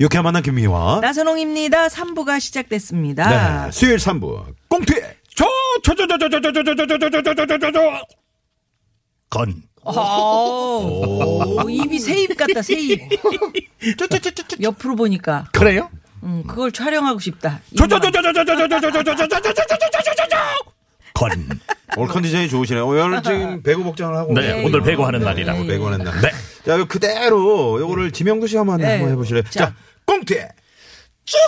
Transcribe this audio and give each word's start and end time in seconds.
유쾌한 0.00 0.22
만남 0.24 0.42
김미화. 0.42 1.00
나선홍입니다 1.02 1.88
3부가 1.88 2.38
시작됐습니다 2.40 3.64
네. 3.66 3.70
수요일 3.72 3.96
3부. 3.98 4.44
꽁트! 4.68 4.94
저, 5.34 5.44
저, 5.82 5.94
저, 5.94 6.06
저, 6.06 6.18
저, 6.18 6.28
저, 6.28 6.40
저, 6.40 6.52
저, 6.52 6.62
저, 6.62 6.74
저, 6.86 6.98
저, 6.98 7.10
저, 7.10 7.22
저, 7.22 7.34
저, 7.34 7.46
저, 7.46 7.58
저, 7.58 7.72
저. 7.72 7.80
건. 9.30 9.62
오, 9.84 11.68
입이 11.70 11.98
새입 11.98 12.36
같다 12.36 12.60
새입 12.62 13.00
옆으로 14.60 14.96
보니까 14.96 15.46
그래요? 15.52 15.88
음, 16.24 16.42
그걸 16.46 16.72
촬영하고 16.72 17.20
싶다 17.20 17.60
저, 17.76 17.86
저, 17.86 17.98
저, 18.00 18.10
저, 18.10 18.20
저, 18.20 18.32
저, 18.32 18.44
저, 18.44 18.56
저, 18.56 18.68
저, 18.68 18.90
저, 18.90 18.90
저, 18.90 19.14
저, 19.14 19.28
저, 19.28 19.40
저, 19.40 19.52
저, 19.52 19.52
저, 19.52 19.76
저, 19.78 19.88
저, 20.02 20.14
저, 20.14 20.28
저. 20.28 20.36
건. 21.14 21.48
오늘 21.96 22.08
컨디션이 22.12 22.48
좋으시네요. 22.48 22.86
오늘 22.86 23.22
지금 23.22 23.62
배구 23.62 23.82
복장을 23.82 24.14
하고. 24.14 24.34
네. 24.34 24.62
오늘 24.64 24.82
배구하는 24.82 25.20
날이라. 25.20 25.54
어, 25.54 25.64
배구하는 25.64 26.04
날. 26.04 26.20
네. 26.20 26.30
자, 26.68 26.74
이거 26.74 26.84
그대로 26.84 27.80
요거를 27.80 28.12
지명도 28.12 28.46
씨 28.46 28.58
한번 28.58 28.76
네. 28.76 28.96
한번 28.96 29.10
해보실래요? 29.12 29.44
자. 29.44 29.50
자, 29.50 29.74
꽁트! 30.04 30.34
쭉! 31.24 31.38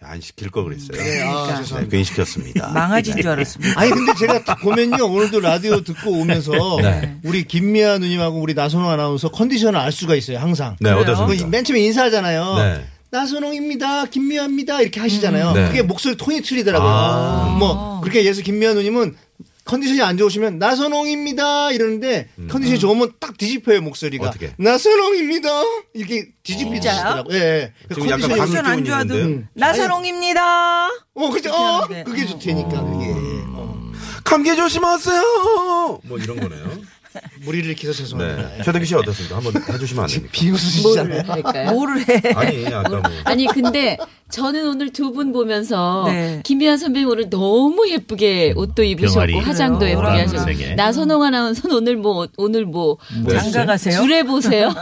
안 0.00 0.20
시킬 0.22 0.50
거 0.50 0.62
그랬어요. 0.62 0.96
네, 0.96 1.88
괜히 1.90 2.04
시켰습니다. 2.04 2.68
망아지인 2.72 3.16
줄 3.16 3.28
알았습니다 3.28 3.78
아니 3.78 3.90
근데 3.90 4.14
제가 4.14 4.44
딱 4.44 4.60
보면요 4.60 5.04
오늘도 5.04 5.40
라디오 5.40 5.80
듣고 5.82 6.12
오면서 6.12 6.52
네. 6.80 7.18
우리 7.24 7.42
김미아 7.42 7.98
누님하고 7.98 8.40
우리 8.40 8.54
나선홍 8.54 8.88
아나운서 8.88 9.30
컨디션을 9.30 9.78
알 9.78 9.92
수가 9.92 10.14
있어요 10.14 10.38
항상. 10.38 10.76
네, 10.80 10.94
그 10.94 11.00
어떻습니까? 11.00 11.46
맨 11.48 11.62
처음에 11.64 11.80
인사하잖아요. 11.80 12.54
네. 12.56 12.84
나선홍입니다, 13.10 14.06
김미아입니다 14.06 14.80
이렇게 14.80 15.00
하시잖아요. 15.00 15.52
네. 15.52 15.66
그게 15.66 15.82
목소리 15.82 16.16
톤이 16.16 16.40
틀리더라고요. 16.40 16.88
아. 16.88 17.56
뭐 17.58 18.00
그렇게 18.00 18.24
예서 18.24 18.40
김미아 18.40 18.72
누님은 18.72 19.14
컨디션이 19.66 20.00
안 20.00 20.16
좋으시면 20.16 20.58
나선홍입니다 20.58 21.72
이러는데 21.72 22.28
컨디션이 22.48 22.78
좋으면 22.78 23.12
딱 23.20 23.36
뒤집혀요 23.36 23.82
목소리가. 23.82 24.24
음. 24.24 24.28
어떻게? 24.28 24.52
나선홍입니다 24.58 25.48
이렇게 25.94 26.28
뒤집히시더라고요. 26.42 27.36
예. 27.36 27.40
예. 27.40 27.72
지금 27.94 28.08
약간 28.08 28.20
컨디션이 28.20 28.38
컨디션 28.38 28.66
안 28.66 28.84
좋아도 28.84 29.14
있는데요? 29.18 29.48
나선홍입니다 29.54 30.86
어 31.14 31.30
그죠? 31.30 31.50
어. 31.52 31.86
그게 32.04 32.24
좋다니까 32.26 32.68
그게 32.70 33.06
어. 33.54 33.92
감기 34.24 34.54
조심하세요. 34.56 36.00
뭐 36.04 36.18
이런 36.18 36.40
거네요. 36.40 36.75
무리를 37.44 37.66
일으켜서 37.70 37.92
죄송합니다. 37.92 38.48
네. 38.56 38.62
최덕기 38.64 38.86
씨 38.86 38.94
어떻습니까? 38.94 39.36
한번 39.36 39.52
해주시면 39.72 40.04
안 40.04 40.08
됩니까? 40.10 40.30
비웃으시잖아요. 40.32 41.22
할까요? 41.26 41.72
뭐를 41.72 42.08
해 42.08 42.22
아니, 42.34 42.66
아까 42.66 42.88
뭐. 42.88 43.02
아니 43.24 43.46
근데 43.46 43.96
저는 44.30 44.68
오늘 44.68 44.90
두 44.92 45.06
분 45.16 45.32
보면서 45.32 46.04
네. 46.08 46.40
김미아 46.44 46.76
선배님 46.76 47.08
오늘 47.08 47.30
너무 47.30 47.88
예쁘게 47.88 48.52
옷도 48.56 48.82
입으셨고 48.82 49.14
병아리. 49.14 49.34
화장도 49.40 49.78
그래요? 49.78 49.98
예쁘게 49.98 50.20
하셨고. 50.62 50.74
나선홍 50.76 51.22
아나운서 51.22 51.68
오늘 51.74 51.96
뭐 51.96 52.26
오늘 52.36 52.66
뭐 52.66 52.98
장가 53.30 53.64
가세요? 53.66 54.00
주례 54.00 54.22
보세요. 54.24 54.74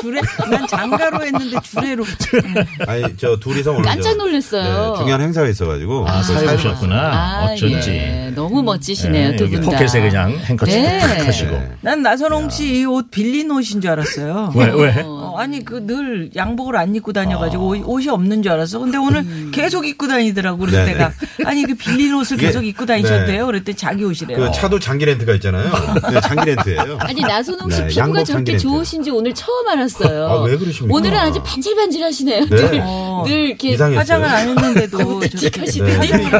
주례 0.00 0.20
난 0.50 0.66
장가로 0.66 1.24
했는데 1.26 1.56
주례로 1.62 2.04
아니, 2.86 3.04
저 3.18 3.36
둘이서 3.38 3.72
오늘. 3.72 3.82
깜짝 3.82 4.10
저, 4.12 4.14
놀랐어요. 4.16 4.92
네, 4.94 4.98
중요한 5.00 5.20
행사가 5.20 5.48
있어가지고. 5.48 6.08
아, 6.08 6.22
사회 6.22 6.38
사회로 6.46 6.54
오셨구나. 6.54 6.96
아, 6.96 7.44
어쩐지. 7.52 7.90
예. 7.90 8.32
너무 8.34 8.62
멋지시네요 8.62 9.30
네, 9.32 9.36
두분 9.36 9.60
다. 9.62 9.70
포켓에 9.72 10.00
그냥 10.00 10.30
행커치 10.38 10.80
네. 10.80 10.98
탁 11.00 11.26
하시고. 11.26 11.60
네. 11.68 11.76
난 11.80 12.02
나선홍 12.02 12.50
씨 12.50 12.82
이 12.82 12.84
옷 12.86 13.10
빌린 13.10 13.50
옷인 13.50 13.80
줄 13.80 13.90
알았어요. 13.90 14.52
왜, 14.56 14.70
왜? 14.72 15.02
어, 15.04 15.34
아니 15.38 15.64
그 15.64 15.86
늘 15.86 16.30
양복을 16.34 16.76
안 16.76 16.94
입고 16.94 17.12
다녀가지고 17.12 17.68
옷- 17.68 17.82
옷이 17.84 18.08
없는 18.08 18.42
줄 18.42 18.50
알았어. 18.52 18.78
근데 18.80 18.98
오늘 18.98 19.50
계속 19.52 19.86
입고 19.86 20.08
다니더라고. 20.08 20.58
그래서 20.58 20.78
네, 20.78 20.92
내가 20.92 21.12
아니 21.44 21.64
그 21.64 21.74
빌린 21.74 22.14
옷을 22.14 22.36
이게- 22.36 22.46
계속 22.48 22.64
입고 22.64 22.86
다니셨대요. 22.86 23.46
그랬더니 23.46 23.76
자기 23.76 24.04
옷이래요. 24.04 24.36
그 24.38 24.50
차도 24.52 24.78
장기 24.80 25.04
렌트가 25.04 25.34
있잖아요. 25.34 25.70
네, 26.12 26.20
장기 26.22 26.46
렌트예요. 26.46 26.98
아니 27.02 27.20
나선홍 27.22 27.70
씨 27.70 27.80
네, 27.82 27.86
피부가 27.88 28.02
양복 28.02 28.14
저렇게 28.24 28.32
장기렌트. 28.32 28.62
좋으신지 28.62 29.10
오늘 29.10 29.34
처음 29.34 29.68
알았어요. 29.68 30.26
아, 30.26 30.42
왜 30.42 30.56
그러십니까? 30.56 30.94
오늘은 30.96 31.16
아주 31.18 31.42
반질반질하시네요. 31.42 32.40
네. 32.46 32.56
늘, 32.56 32.80
어. 32.84 33.24
늘 33.26 33.32
이렇게 33.48 33.70
이상했어요. 33.70 33.98
화장을 34.00 34.28
안 34.28 34.48
했는데도 34.48 35.20
저렇게 35.28 35.60
하시더니 35.60 35.98
네. 36.08 36.30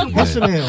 좀 0.00 0.12
헛스네요. 0.14 0.64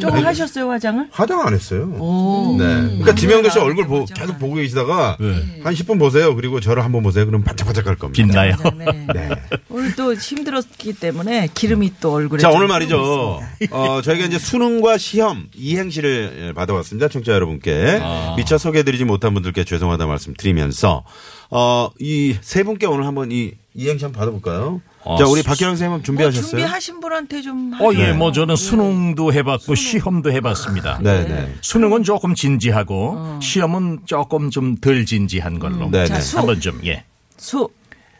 좀 0.00 0.10
하셨어요 0.24 0.70
화장을? 0.70 1.08
화장 1.10 1.40
안 1.46 1.54
했어요. 1.54 1.82
오. 1.98 2.56
네. 2.58 2.64
그러니까 2.64 3.14
지 3.14 3.26
명도 3.36 3.50
씨 3.50 3.58
얼굴 3.58 3.86
보, 3.86 4.04
계속 4.04 4.38
보고 4.38 4.54
계시다가 4.54 5.16
한 5.18 5.74
10분 5.74 5.98
보세요. 5.98 6.34
그리고 6.34 6.60
저를 6.60 6.84
한번 6.84 7.02
보세요. 7.02 7.26
그럼 7.26 7.42
반짝반짝 7.42 7.86
할 7.86 7.96
겁니다. 7.96 8.22
빛나요. 8.22 8.56
네. 8.76 9.06
네. 9.14 9.28
오늘 9.68 9.94
또 9.96 10.14
힘들었기 10.14 10.94
때문에 10.94 11.48
기름이 11.54 11.92
또 12.00 12.12
얼굴에 12.14 12.40
자, 12.40 12.48
좀 12.48 12.56
오늘 12.58 12.68
말이죠. 12.68 13.40
어, 13.70 14.00
저희가 14.02 14.26
이제 14.26 14.38
수능과 14.38 14.98
시험 14.98 15.46
이행시를 15.54 16.52
받아왔습니다. 16.54 17.08
청취자 17.08 17.32
여러분께. 17.32 18.00
미처 18.36 18.58
소개해드리지 18.58 19.04
못한 19.04 19.34
분들께 19.34 19.64
죄송하다 19.64 20.06
말씀 20.06 20.34
드리면서, 20.34 21.04
어, 21.50 21.90
이 22.00 22.36
세 22.40 22.62
분께 22.62 22.86
오늘 22.86 23.06
한번 23.06 23.30
이 23.32 23.52
이행시 23.74 24.04
한번 24.04 24.18
받아볼까요? 24.20 24.80
어, 25.06 25.16
자, 25.18 25.24
우리 25.26 25.40
수- 25.40 25.46
박기영 25.46 25.70
선생님 25.70 25.90
뭐 25.98 26.02
준비하셨어요? 26.02 26.50
준비하신 26.50 27.00
분한테 27.00 27.40
좀 27.42 27.72
어. 27.80 27.92
예, 27.94 28.12
뭐 28.12 28.32
저는 28.32 28.56
수능도 28.56 29.32
해봤고 29.32 29.74
시험도 29.74 30.32
해봤습니다. 30.32 30.98
네, 31.02 31.24
네. 31.24 31.54
수능은 31.60 32.02
조금 32.02 32.34
진지하고 32.34 33.38
시험은 33.40 34.00
조금 34.06 34.50
좀 34.50 34.76
덜 34.80 35.06
진지한 35.06 35.58
걸로. 35.58 35.88
네, 35.90 36.06
자, 36.06 36.14
네. 36.14 36.20
수. 36.20 36.38
한번 36.38 36.60
좀, 36.60 36.80
예. 36.84 37.04
수, 37.36 37.68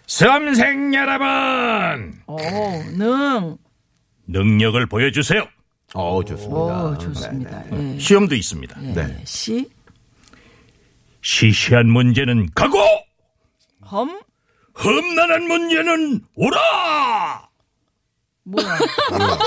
수험생 0.07 0.95
여러분! 0.95 2.15
오, 2.29 2.37
능, 2.97 3.57
능력을 4.29 4.87
보여주세요. 4.87 5.45
어, 5.95 6.23
좋습니다. 6.25 6.85
오, 6.85 6.99
좋습니다. 6.99 7.63
예. 7.73 7.99
시험도 7.99 8.35
있습니다. 8.37 8.81
네. 8.95 9.17
시, 9.25 9.69
시시한 11.23 11.89
문제는 11.89 12.51
가고! 12.55 12.79
험, 13.83 14.21
험난한 14.83 15.43
문제는 15.49 16.21
오라! 16.37 17.47
뭐야? 18.49 18.79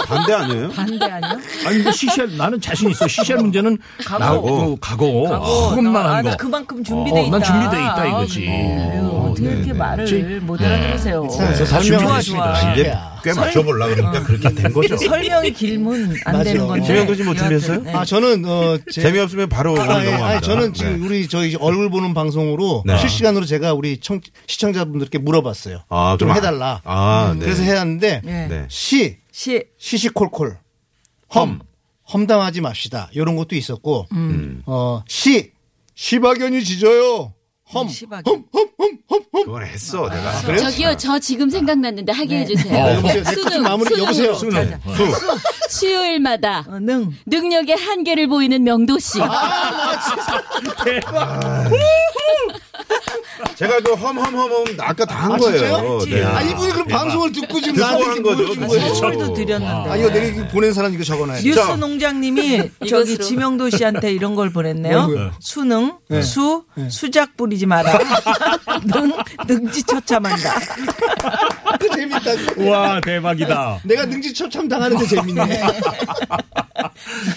반대 0.07 0.33
아니에요? 0.33 0.69
반대 0.71 1.05
아니야? 1.05 1.31
아니, 1.65 1.77
근데 1.77 1.91
시시한, 1.93 2.35
나는 2.35 2.59
자신 2.59 2.89
있어. 2.89 3.07
시시한 3.07 3.41
문제는 3.43 3.77
가고. 4.05 4.19
나고, 4.25 4.75
가고, 4.81 5.27
험난한 5.27 6.05
아, 6.05 6.21
거. 6.21 6.29
나 6.31 6.35
그만큼 6.35 6.83
준비돼 6.83 7.17
어, 7.17 7.23
있다. 7.23 7.31
난 7.37 7.43
준비돼 7.43 7.81
있다 7.81 8.05
이거지. 8.07 8.47
아유, 8.49 9.28
어떻게 9.31 9.47
네, 9.47 9.53
이렇게 9.55 9.71
네. 9.71 9.77
말을 9.77 10.41
못 10.41 10.61
알아들으세요. 10.61 11.27
그래서 11.27 11.65
다 11.65 11.81
설명을 11.81 12.21
준비됐습니다. 12.21 12.61
좋아. 12.61 12.73
이제 12.73 12.93
꽤 13.23 13.33
맞춰보려고 13.33 13.95
그러니까 13.95 14.23
그렇게 14.23 14.53
된 14.53 14.71
거죠. 14.73 14.95
설명이 14.97 15.51
길면 15.51 16.15
안 16.25 16.33
맞아요. 16.33 16.43
되는 16.43 16.67
건데. 16.67 16.85
지명도 16.85 17.15
씨뭐 17.15 17.35
준비했어요? 17.35 17.83
네. 17.83 17.93
아 17.93 18.05
저는 18.05 18.45
어 18.45 18.77
제, 18.91 19.01
재미없으면 19.01 19.49
바로 19.49 19.73
오늘 19.73 19.83
아, 19.83 19.99
예, 20.01 20.05
넘어갑니다. 20.05 20.27
아니, 20.27 20.41
저는 20.41 20.73
지금 20.73 20.99
네. 20.99 21.05
우리 21.05 21.27
저희 21.27 21.55
얼굴 21.55 21.89
보는 21.89 22.13
방송으로 22.13 22.83
네. 22.85 22.97
실시간으로 22.97 23.45
제가 23.45 23.73
우리 23.73 23.99
청, 23.99 24.21
시청자분들께 24.47 25.17
물어봤어요. 25.17 25.83
아, 25.89 26.15
좀 26.19 26.27
그럼 26.29 26.37
해달라. 26.37 26.81
아, 26.83 27.33
네. 27.37 27.45
그래서 27.45 27.63
해왔는데 27.63 28.21
네. 28.23 28.47
네. 28.47 28.65
시 28.69 29.17
시, 29.31 29.63
시시콜콜 29.77 30.57
험 31.29 31.59
험담하지 32.11 32.61
맙시다. 32.61 33.09
이런 33.13 33.35
것도 33.35 33.55
있었고 33.55 34.07
어시 34.65 35.51
시박연이 35.95 36.63
짖어요. 36.63 37.33
험 37.71 37.87
시박연. 37.87 38.23
그건 39.31 39.63
했어, 39.65 40.09
내가. 40.09 40.57
저기요 40.57 40.97
저 40.97 41.19
지금 41.19 41.49
생각났는데 41.49 42.11
하게 42.11 42.39
해주세요. 42.39 42.71
네, 42.73 42.95
여보세요. 42.95 43.23
네, 43.23 43.33
수능, 43.33 43.61
마무리 43.63 43.89
수능. 43.89 44.03
여보세요. 44.03 44.33
수능. 44.33 44.79
수요일마다 45.69 46.65
어, 46.67 46.79
능. 46.79 47.11
능력의 47.27 47.75
한계를 47.75 48.27
보이는 48.27 48.63
명도 48.63 48.97
씨. 48.97 49.19
제가 53.55 53.79
그 53.81 53.93
험험험험 53.93 54.65
아까 54.79 55.05
다한 55.05 55.33
아, 55.33 55.37
거예요. 55.37 55.99
네. 56.05 56.23
아, 56.23 56.41
이분이 56.41 56.71
그럼 56.71 56.87
방송을 56.87 57.31
듣고 57.31 57.61
지금 57.61 57.79
나한테 57.79 58.03
한. 58.05 58.23
보여준 58.23 58.67
거예요? 58.67 58.93
선물도 58.95 59.33
드렸는데. 59.33 59.89
아, 59.89 59.95
이거 59.95 60.09
내가 60.09 60.25
이거 60.25 60.47
보낸 60.47 60.73
사람 60.73 60.93
이거 60.93 61.03
적어놔야 61.03 61.37
돼. 61.39 61.43
뉴스 61.43 61.59
자. 61.59 61.75
농장님이 61.75 62.69
저기. 62.89 63.17
지명도 63.17 63.69
씨한테 63.69 64.11
이런 64.13 64.35
걸 64.35 64.49
보냈네요. 64.51 65.31
수능, 65.39 65.97
수, 66.23 66.65
수작 66.89 67.35
부리지 67.37 67.65
마라. 67.65 67.99
능, 68.85 69.11
능지 69.47 69.83
처참한다. 69.83 70.53
그 71.79 71.89
재밌다. 71.95 72.69
와 72.69 73.01
대박이다. 73.01 73.79
내가 73.83 74.05
능지 74.05 74.33
처참 74.33 74.67
당하는데 74.67 75.05
재밌네. 75.05 75.61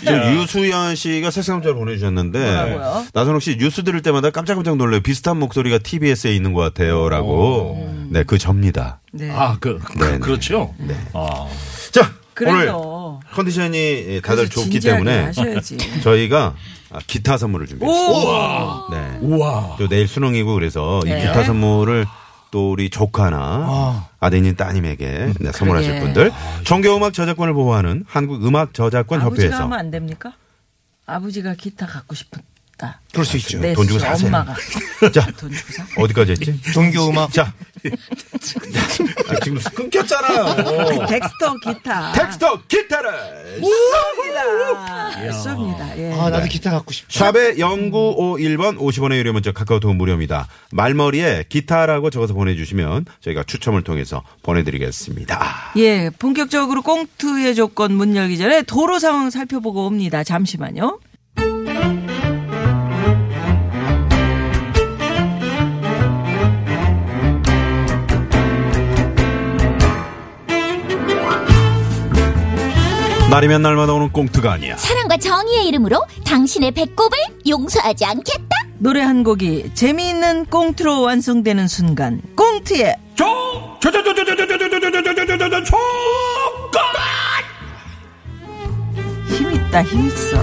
지금 0.00 0.36
유수연 0.36 0.94
씨가 0.96 1.30
새싹 1.30 1.56
문자를 1.56 1.76
보내주셨는데? 1.76 2.78
나선욱 3.12 3.42
씨 3.42 3.56
뉴스 3.56 3.82
들을 3.84 4.02
때마다 4.02 4.30
깜짝깜짝 4.30 4.76
놀래요. 4.76 5.00
비슷한 5.02 5.38
목소리가 5.38 5.78
TBS에 5.92 6.34
있는 6.34 6.54
것 6.54 6.60
같아요라고. 6.62 8.06
네, 8.10 8.24
그 8.24 8.38
접니다. 8.38 9.00
네. 9.12 9.30
아그 9.30 9.78
네, 9.98 10.12
네. 10.12 10.18
그렇죠. 10.18 10.74
아. 11.12 11.46
자, 11.90 12.12
그래서 12.32 12.78
오늘 12.78 13.20
컨디션이 13.34 14.20
다들 14.22 14.44
그래서 14.44 14.52
좋기 14.52 14.70
진지하게 14.80 15.04
때문에 15.04 15.24
하셔야지. 15.26 15.78
저희가 16.02 16.54
아, 16.90 16.98
기타 17.06 17.36
선물을 17.36 17.66
준비했습니다. 17.66 18.12
오! 18.12 18.90
네. 18.90 19.18
우와. 19.20 19.76
또 19.78 19.88
내일 19.88 20.08
수능이고 20.08 20.54
그래서 20.54 21.00
네. 21.04 21.18
이 21.18 21.20
기타 21.26 21.44
선물을 21.44 22.06
또 22.50 22.72
우리 22.72 22.88
조카나 22.90 23.38
아. 23.38 24.08
아드님 24.20 24.56
따님에게 24.56 25.32
네, 25.40 25.52
선물하실 25.52 25.90
그러게. 25.92 26.04
분들 26.06 26.32
정겨음악 26.64 27.12
저작권을 27.14 27.52
보호하는 27.54 28.04
한국음악저작권 28.06 29.20
아버지가 29.20 29.46
협회에서 29.46 29.64
하면 29.64 29.78
안 29.78 29.90
됩니까? 29.90 30.32
아버지가 31.06 31.54
기타 31.54 31.86
갖고 31.86 32.14
싶 32.14 32.30
다. 32.82 33.00
그럴 33.12 33.24
수 33.24 33.36
있죠. 33.36 33.60
네, 33.60 33.72
돈 33.74 33.86
주고 33.86 33.98
사세요. 34.00 34.26
엄마가 34.26 34.54
자 35.12 35.26
돈 35.38 35.52
주고 35.52 35.72
사. 35.72 35.84
어디까지 35.96 36.32
했지? 36.32 36.60
종교 36.72 37.08
음악. 37.08 37.32
자 37.32 37.52
아, 39.28 39.40
지금 39.42 39.58
끊겼잖아요. 39.74 41.06
덱스터 41.06 41.54
기타. 41.64 42.12
텍스터 42.12 42.62
기타를 42.68 43.60
쏩니다. 43.60 45.32
쏩니다. 45.32 45.98
예. 45.98 46.12
아, 46.12 46.30
나도 46.30 46.46
기타 46.48 46.70
갖고 46.70 46.92
싶다. 46.92 47.08
샵의 47.12 47.56
0951번 47.56 48.78
50원의 48.78 49.16
유료 49.16 49.32
문자 49.32 49.50
카카오톡 49.52 49.94
무료입니다. 49.96 50.46
말머리에 50.70 51.44
기타라고 51.48 52.10
적어서 52.10 52.34
보내주시면 52.34 53.06
저희가 53.20 53.42
추첨을 53.44 53.82
통해서 53.82 54.22
보내드리겠습니다. 54.42 55.72
예, 55.78 56.10
본격적으로 56.18 56.82
꽁트의 56.82 57.54
조건 57.56 57.94
문 57.94 58.14
열기 58.16 58.38
전에 58.38 58.62
도로 58.62 58.98
상황 59.00 59.30
살펴보고 59.30 59.86
옵니다. 59.86 60.22
잠시만요. 60.24 61.00
날이면 73.32 73.62
날마다 73.62 73.94
오는 73.94 74.12
꽁트가 74.12 74.52
아니야. 74.52 74.76
사랑과 74.76 75.16
정의의 75.16 75.66
이름으로 75.68 76.04
당신의 76.26 76.72
배꼽을 76.72 77.18
용서하지 77.48 78.04
않겠다. 78.04 78.56
노래 78.78 79.00
한 79.00 79.24
곡이 79.24 79.70
재미있는 79.74 80.44
꽁트로 80.46 81.00
완성되는 81.00 81.66
순간 81.66 82.20
꽁트의 82.36 82.96
힘있다 89.28 89.82
힘있어 89.84 90.36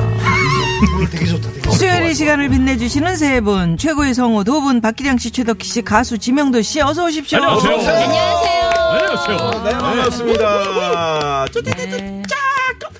오늘 0.96 1.10
되게 1.12 1.26
좋다. 1.26 1.50
되게 1.50 1.62
좋다. 1.62 1.78
수요일의 1.78 2.16
시간을 2.16 2.50
빛내주시는 2.50 3.16
세 3.18 3.42
분 3.42 3.78
최고의 3.78 4.14
성우 4.14 4.44
두 4.44 4.62
분 4.62 4.82
박기량 4.82 5.18
씨 5.20 5.32
최덕희 5.32 5.64
씨 5.64 5.82
가수 5.82 6.18
지명도 6.18 6.62
씨 6.62 6.82
어서 6.82 7.06
오십시오 7.06 7.38
안녕하세요. 7.40 7.74
안녕하세요. 7.74 8.70
안녕하세요. 8.92 9.64
네, 9.64 9.72
반갑습니다. 9.78 11.46
네. 11.64 12.19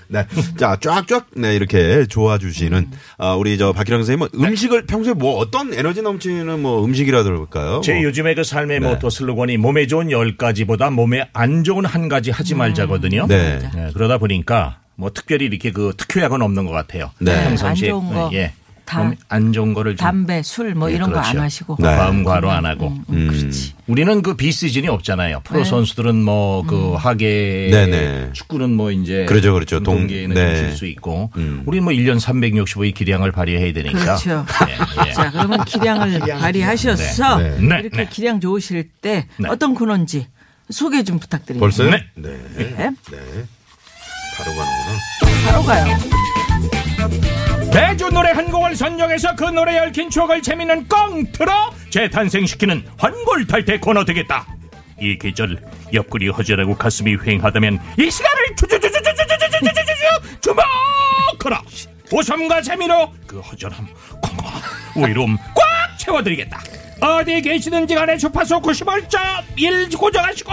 네. 0.10 0.26
자, 0.58 0.76
쫙쫙, 0.82 1.28
네, 1.36 1.56
이렇게 1.56 2.06
좋아 2.08 2.38
주시는, 2.38 2.90
아, 3.18 3.36
우리 3.36 3.58
저 3.58 3.74
박기랑 3.74 4.02
선생님은 4.02 4.30
음식을 4.36 4.86
평소에 4.86 5.14
뭐 5.14 5.38
어떤 5.38 5.74
에너지 5.74 6.02
넘치는 6.02 6.60
뭐 6.62 6.84
음식이라도 6.84 7.24
그럴까요? 7.26 7.82
제 7.84 7.94
뭐. 7.94 8.04
요즘에 8.04 8.34
그 8.34 8.44
삶의 8.44 8.80
네. 8.80 8.88
모토 8.88 9.10
슬로건이 9.10 9.58
몸에 9.58 9.88
좋은 9.88 10.12
열 10.12 10.36
가지보다 10.36 10.90
몸에 10.90 11.30
안 11.34 11.64
좋은 11.64 11.86
한 11.86 12.10
가지 12.10 12.32
하지 12.32 12.56
말자거든요. 12.56 13.28
네. 13.28 13.60
네, 13.60 13.92
그러다 13.94 14.18
보니까 14.18 14.80
뭐 14.96 15.12
특별히 15.12 15.46
이렇게 15.46 15.72
그 15.72 15.94
특효약은 15.96 16.42
없는 16.42 16.66
것 16.66 16.72
같아요. 16.72 17.12
네. 17.20 17.44
평상시에 17.44 17.90
안 17.92 18.00
좋은 18.02 18.14
거 18.14 18.30
예. 18.34 18.54
다 18.90 19.04
몸에 19.04 19.16
안 19.30 19.54
좋은 19.54 19.74
거를 19.76 19.96
좀 19.96 20.04
담배 20.04 20.42
술뭐 20.42 20.90
예, 20.90 20.96
이런 20.96 21.12
거안 21.12 21.24
그렇죠. 21.24 21.42
하시고 21.42 21.78
네. 21.80 21.86
과음 21.96 22.24
과로 22.24 22.50
안 22.50 22.66
하고. 22.66 22.88
음, 23.10 23.28
그렇지 23.30 23.74
우리는 23.86 24.22
그 24.24 24.36
비시즌이 24.36 24.88
없잖아요. 24.88 25.42
프로 25.44 25.60
네. 25.60 25.66
선수들은 25.66 26.16
뭐 26.24 26.64
그 26.68 26.94
하계 26.96 27.70
네네. 27.72 28.30
축구는 28.34 28.72
뭐 28.74 28.92
이제 28.92 29.26
그렇죠, 29.26 29.54
그렇죠. 29.54 29.80
동- 29.80 30.00
동계에는 30.00 30.34
네. 30.36 30.58
쉴수 30.58 30.86
있고 30.88 31.30
음. 31.38 31.64
우리는 31.66 31.84
뭐 31.84 31.94
1년 31.94 32.20
365일 32.20 32.94
기량을 32.96 33.32
발휘해야 33.32 33.72
되니까. 33.74 34.00
그렇죠. 34.00 34.46
예, 34.68 35.08
예. 35.10 35.14
자 35.14 35.30
그러면 35.32 35.64
기량을 35.66 36.20
발휘하셔서 36.20 37.38
네. 37.38 37.58
네. 37.60 37.80
이렇게 37.82 37.98
네. 37.98 38.08
기량 38.10 38.40
좋으실 38.40 38.90
때 39.02 39.28
네. 39.38 39.48
어떤 39.50 39.76
코너인지 39.76 40.28
소개 40.72 41.04
좀 41.04 41.20
부탁드립니다 41.20 41.60
벌써요? 41.64 41.92
네. 41.92 42.04
네. 42.16 42.30
네. 42.58 42.66
네. 42.76 43.18
바로 44.38 44.52
가는구나. 44.56 45.46
바로 45.46 45.64
가요 45.64 46.39
매주 47.74 48.10
노래 48.10 48.32
한 48.32 48.50
곡을 48.52 48.76
선정해서 48.76 49.36
그 49.36 49.44
노래에 49.44 49.80
얽힌 49.80 50.10
추억을 50.10 50.42
재미있는 50.42 50.88
꽁트로 50.88 51.52
재탄생시키는 51.90 52.84
환골탈태 52.98 53.80
코너 53.80 54.04
되겠다. 54.04 54.48
이 55.00 55.18
계절 55.18 55.62
옆구리 55.94 56.30
허전하고 56.30 56.76
가슴이 56.76 57.16
휑하다면 57.18 57.80
이 58.00 58.10
시간을 58.10 58.56
주주주주주주주주주주주 58.58 60.42
주목하라. 60.42 61.62
웃음과 62.12 62.62
재미로 62.64 63.14
그 63.28 63.40
허전함, 63.40 63.88
공허함, 64.22 64.62
외로움 64.96 65.38
꽉 65.56 65.98
채워드리겠다. 66.00 66.60
어디 67.02 67.42
계시든지 67.42 67.96
간에 67.96 68.18
주파수 68.18 68.60
91.1 68.60 69.98
고정하시고 69.98 70.52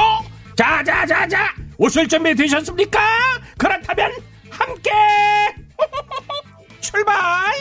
자자자자 0.55 1.55
웃을 1.79 2.07
준비 2.07 2.35
되셨습니까? 2.35 3.01
그렇다면 3.59 4.13
함께 4.51 4.91
출발! 6.97 7.53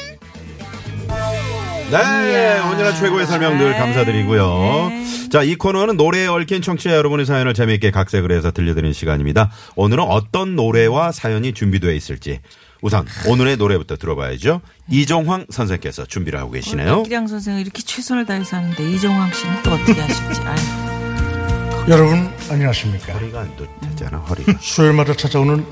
네, 1.92 2.60
언제나 2.60 2.94
최고의 2.94 3.26
설명들 3.26 3.74
감사드리고요. 3.74 4.92
자, 5.30 5.44
이 5.44 5.56
코너는 5.56 5.98
노래에 5.98 6.28
얽힌 6.28 6.62
청취자 6.62 6.96
여러분의 6.96 7.26
사연을 7.26 7.54
재미있게 7.54 7.92
각색을 7.92 8.32
해서 8.32 8.52
들려드리는 8.52 8.94
시간입니다. 8.94 9.52
오늘은 9.76 10.06
어떤 10.06 10.56
노래와 10.56 11.12
사연이 11.12 11.54
준비되어 11.54 11.92
있을지 11.92 12.40
우선 12.82 13.06
오늘의 13.28 13.58
노래부터 13.58 13.98
들어봐야죠. 13.98 14.62
이종황 14.90 15.48
선생께서 15.50 16.06
준비를 16.06 16.40
하고 16.40 16.52
계시네요. 16.52 17.04
기량 17.04 17.28
선생은 17.28 17.60
이렇게 17.60 17.82
최선을 17.82 18.26
다해서 18.26 18.56
하는데 18.56 18.90
이종황 18.90 19.34
씨는 19.34 19.64
또 19.64 19.72
어떻게 19.72 20.00
하실지 20.00 20.42
아유. 20.42 21.90
여러분 21.90 22.32
안녕하십니까 22.50 23.14
허리가 23.14 23.42
안 23.42 23.52
되잖아, 23.82 24.18
허리가. 24.20 24.54
수요일마다 24.62 25.14
찾아오는 25.14 25.66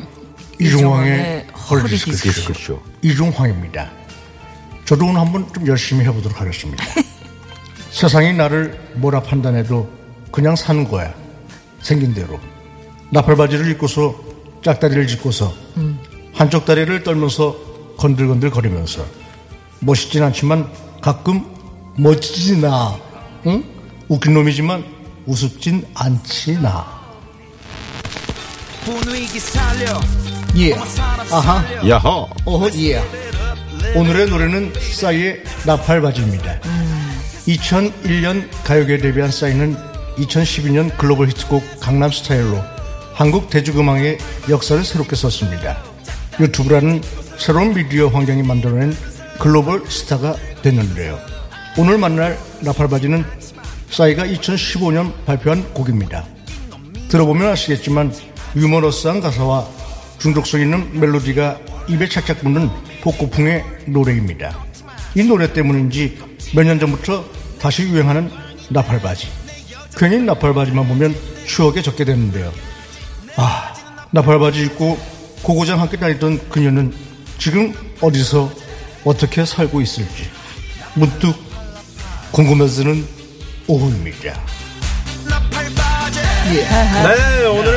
이종황의. 0.59 1.47
디스크쇼. 1.87 2.81
이종황입니다. 3.01 3.91
저도 4.85 5.05
오늘 5.05 5.19
한번 5.21 5.51
좀 5.53 5.65
열심히 5.67 6.03
해보도록 6.05 6.39
하겠습니다. 6.39 6.83
세상이 7.91 8.33
나를 8.33 8.79
뭐라 8.95 9.21
판단해도 9.21 9.89
그냥 10.31 10.55
사는 10.55 10.87
거야. 10.87 11.13
생긴 11.81 12.13
대로. 12.13 12.39
나팔바지를 13.11 13.69
입고서 13.71 14.15
짝다리를 14.63 15.05
짚고서 15.07 15.53
한쪽 16.33 16.65
다리를 16.65 17.03
떨면서 17.03 17.55
건들건들 17.97 18.49
거리면서 18.49 19.05
멋있진 19.79 20.23
않지만 20.23 20.67
가끔 21.01 21.45
멋지지 21.97 22.59
나 22.59 22.97
응? 23.45 23.63
웃긴 24.07 24.33
놈이지만 24.33 24.83
우습진 25.27 25.85
않지 25.93 26.59
나. 26.61 26.85
분위기 28.83 29.39
살려 29.39 29.99
예. 30.57 30.73
아하. 31.31 31.63
야호. 31.87 32.29
어허, 32.45 32.69
예. 32.83 33.01
오늘의 33.95 34.27
노래는 34.27 34.73
싸이의 34.93 35.43
나팔바지입니다. 35.65 36.59
2001년 37.47 38.47
가요계 38.63 38.97
데뷔한 38.99 39.31
싸이는 39.31 39.75
2012년 40.17 40.95
글로벌 40.97 41.29
히트곡 41.29 41.79
강남 41.79 42.11
스타일로 42.11 42.63
한국 43.13 43.49
대중음악의 43.49 44.17
역사를 44.49 44.83
새롭게 44.83 45.15
썼습니다. 45.15 45.77
유튜브라는 46.39 47.01
새로운 47.37 47.73
미디어 47.73 48.07
환경이 48.07 48.43
만들어낸 48.43 48.95
글로벌 49.39 49.83
스타가 49.89 50.35
됐는데요. 50.61 51.19
오늘 51.77 51.97
만날 51.97 52.37
나팔바지는 52.61 53.25
싸이가 53.89 54.25
2015년 54.25 55.13
발표한 55.25 55.73
곡입니다. 55.73 56.25
들어보면 57.09 57.49
아시겠지만 57.51 58.13
유머러스한 58.55 59.19
가사와 59.19 59.67
중독성 60.19 60.61
있는 60.61 60.99
멜로디가 60.99 61.59
입에 61.89 62.07
착착 62.07 62.39
붙는 62.41 62.69
복고풍의 63.01 63.63
노래입니다. 63.87 64.57
이 65.15 65.23
노래 65.23 65.51
때문인지 65.51 66.17
몇 66.55 66.63
년 66.65 66.79
전부터 66.79 67.25
다시 67.59 67.83
유행하는 67.83 68.31
나팔바지. 68.69 69.27
괜히 69.97 70.19
나팔바지만 70.19 70.87
보면 70.87 71.15
추억에 71.45 71.81
적게 71.81 72.05
되는데요. 72.05 72.51
아, 73.35 73.73
나팔바지 74.11 74.63
입고 74.65 74.97
고고장 75.43 75.79
함께 75.81 75.97
다니던 75.97 76.49
그녀는 76.49 76.93
지금 77.37 77.73
어디서 78.01 78.51
어떻게 79.03 79.43
살고 79.45 79.81
있을지 79.81 80.29
문득 80.95 81.35
궁금해지는 82.31 83.05
오후입니다. 83.67 84.33
네, 86.45 87.43
노래 87.43 87.72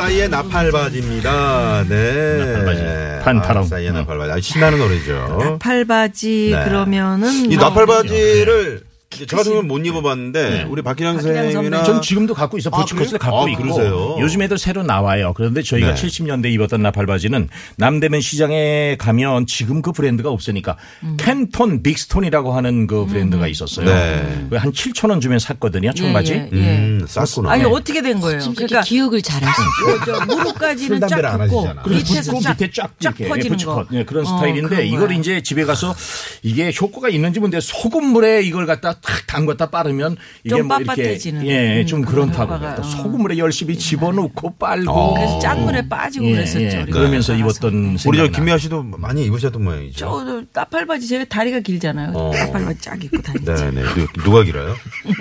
싸이의 0.00 0.30
나팔바지입니다. 0.30 1.84
네. 1.86 2.38
나팔바지. 2.38 3.24
판타롱. 3.24 3.64
아, 3.64 3.66
싸이의 3.66 3.92
나팔바지. 3.92 4.32
아, 4.32 4.40
신나는 4.40 4.78
노래죠. 4.78 5.38
나팔바지 5.38 6.52
네. 6.54 6.64
그러면은 6.64 7.50
이뭐 7.52 7.62
나팔바지를 7.62 8.80
저 9.26 9.36
같은 9.36 9.52
경우는 9.52 9.68
못 9.68 9.84
입어봤는데 9.84 10.66
우리 10.68 10.82
박기량 10.82 11.16
박기량 11.16 11.42
선생님이나. 11.42 11.82
전 11.84 12.02
지금도 12.02 12.34
갖고 12.34 12.58
있어. 12.58 12.70
부츠컷을 12.70 13.18
갖고 13.18 13.46
아, 13.46 13.50
있고. 13.50 13.62
그러세요? 13.62 14.16
요즘에도 14.20 14.56
새로 14.56 14.82
나와요. 14.82 15.32
그런데 15.34 15.62
저희가 15.62 15.94
네. 15.94 16.00
70년대 16.00 16.52
입었던 16.52 16.82
나팔 16.82 17.06
바지는 17.06 17.48
남대문 17.76 18.20
시장에 18.20 18.96
가면 18.98 19.46
지금 19.46 19.82
그 19.82 19.92
브랜드가 19.92 20.30
없으니까 20.30 20.76
캔톤 21.18 21.82
빅스톤이라고 21.82 22.52
하는 22.52 22.86
그 22.86 23.06
브랜드가 23.06 23.46
있었어요. 23.46 23.86
네. 23.86 24.46
그한 24.50 24.72
7천 24.72 25.10
원 25.10 25.20
주면 25.20 25.38
샀거든요. 25.38 25.92
청바지. 25.92 26.32
예, 26.32 26.48
예, 26.52 26.58
예. 26.58 26.76
음, 26.78 27.04
쌌구나. 27.06 27.50
아니 27.52 27.64
어떻게 27.64 28.02
된 28.02 28.20
거예요? 28.20 28.40
지금 28.40 28.54
그러니까 28.54 28.82
기억을. 28.82 29.20
이거 29.20 30.04
저 30.06 30.24
무릎까지는 30.26 31.00
쫙. 31.08 31.38
그리고 31.38 31.66
밑에서 31.88 32.32
붙고 32.32 32.42
쫙, 32.42 32.50
밑에 32.52 32.70
쫙쫙 32.70 32.90
이렇게 33.00 33.28
퍼지는 33.28 33.56
부츠컷. 33.56 33.88
거. 33.88 33.96
예, 33.96 34.04
그런 34.04 34.26
어, 34.26 34.28
스타일인데 34.36 34.68
그런 34.68 34.86
이걸. 34.86 35.12
이제 35.12 35.42
집에 35.42 35.64
가서 35.64 35.94
이게 36.42 36.72
효과가 36.78 37.08
있는지 37.08 37.40
모르는데 37.40 37.60
소금물에 37.60 38.42
이걸 38.42 38.66
갖다 38.66 38.94
탁 39.10 39.26
담갔다 39.26 39.70
빠르면 39.70 40.16
이게 40.44 40.56
좀뭐 40.56 40.78
이렇게 40.78 41.14
빳빳해지는. 41.16 41.46
예, 41.46 41.84
좀 41.84 42.00
음, 42.00 42.04
그렇다고 42.04 42.46
그런 42.46 42.60
효과가, 42.60 42.80
어. 42.80 42.82
소금물에 42.82 43.38
열심히 43.38 43.76
집어넣고 43.76 44.54
빨고 44.56 44.90
어. 44.92 45.14
그래서 45.14 45.38
짠물에 45.40 45.88
빠지고 45.88 46.26
예, 46.26 46.32
그랬었죠. 46.32 46.60
예. 46.60 46.82
우리가. 46.82 46.98
그러면서. 46.98 47.34
입었던 47.34 47.96
우리 48.06 48.18
저. 48.18 48.28
김미아 48.28 48.58
씨도 48.58 48.82
많이 48.82 49.24
입으셨던 49.24 49.62
모양이죠. 49.64 49.96
저 49.98 50.42
나팔바지 50.52 51.08
제가 51.08 51.24
다리가 51.24 51.60
길잖아요. 51.60 52.12
어. 52.14 52.30
나팔바지 52.34 52.80
쫙 52.80 53.02
입고 53.02 53.20
다니죠. 53.22 53.54
네, 53.54 53.70
네. 53.70 53.82
누- 53.94 54.22
누가 54.22 54.42
길어요? 54.42 54.74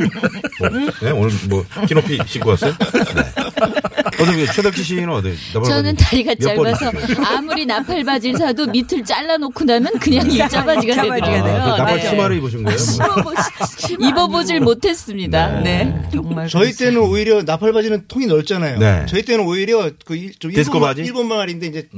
뭐, 0.59 0.69
네, 1.01 1.11
오늘 1.11 1.29
뭐 1.49 1.65
키높이 1.87 2.19
신고 2.27 2.51
왔어요? 2.51 2.73
네. 2.73 3.23
어떻게 3.61 4.45
최덕기 4.45 4.83
씨는 4.83 5.09
어디? 5.09 5.35
저는 5.65 5.95
다리가 5.95 6.35
짧아서? 6.35 6.91
아무리 7.25 7.65
나팔 7.65 8.03
바지를 8.03 8.37
사도 8.37 8.65
밑을 8.67 9.03
잘라놓고 9.03 9.63
나면 9.63 9.93
그냥 9.99 10.29
일자 10.29 10.63
바지가 10.63 10.93
일자바지가 10.93 11.27
되더라고요. 11.27 11.61
아, 11.61 11.75
그 11.75 11.81
나팔 11.81 11.97
네. 11.97 12.09
치마를 12.09 12.37
입으신 12.37 12.63
거예요? 12.63 12.77
입어보질 14.09 14.59
못했습니다. 14.59 15.61
네. 15.61 16.01
정말 16.13 16.47
저희 16.47 16.63
그랬어요. 16.65 16.89
때는 16.89 17.01
오히려 17.01 17.43
나팔 17.43 17.73
바지는 17.73 18.05
통이 18.07 18.25
넓잖아요. 18.27 18.79
네. 18.79 19.05
저희 19.07 19.23
때는 19.23 19.45
오히려 19.45 19.89
그좀 20.05 20.51
일본? 20.51 20.97
일본 20.97 21.27
말인데 21.27 21.67
이제 21.67 21.89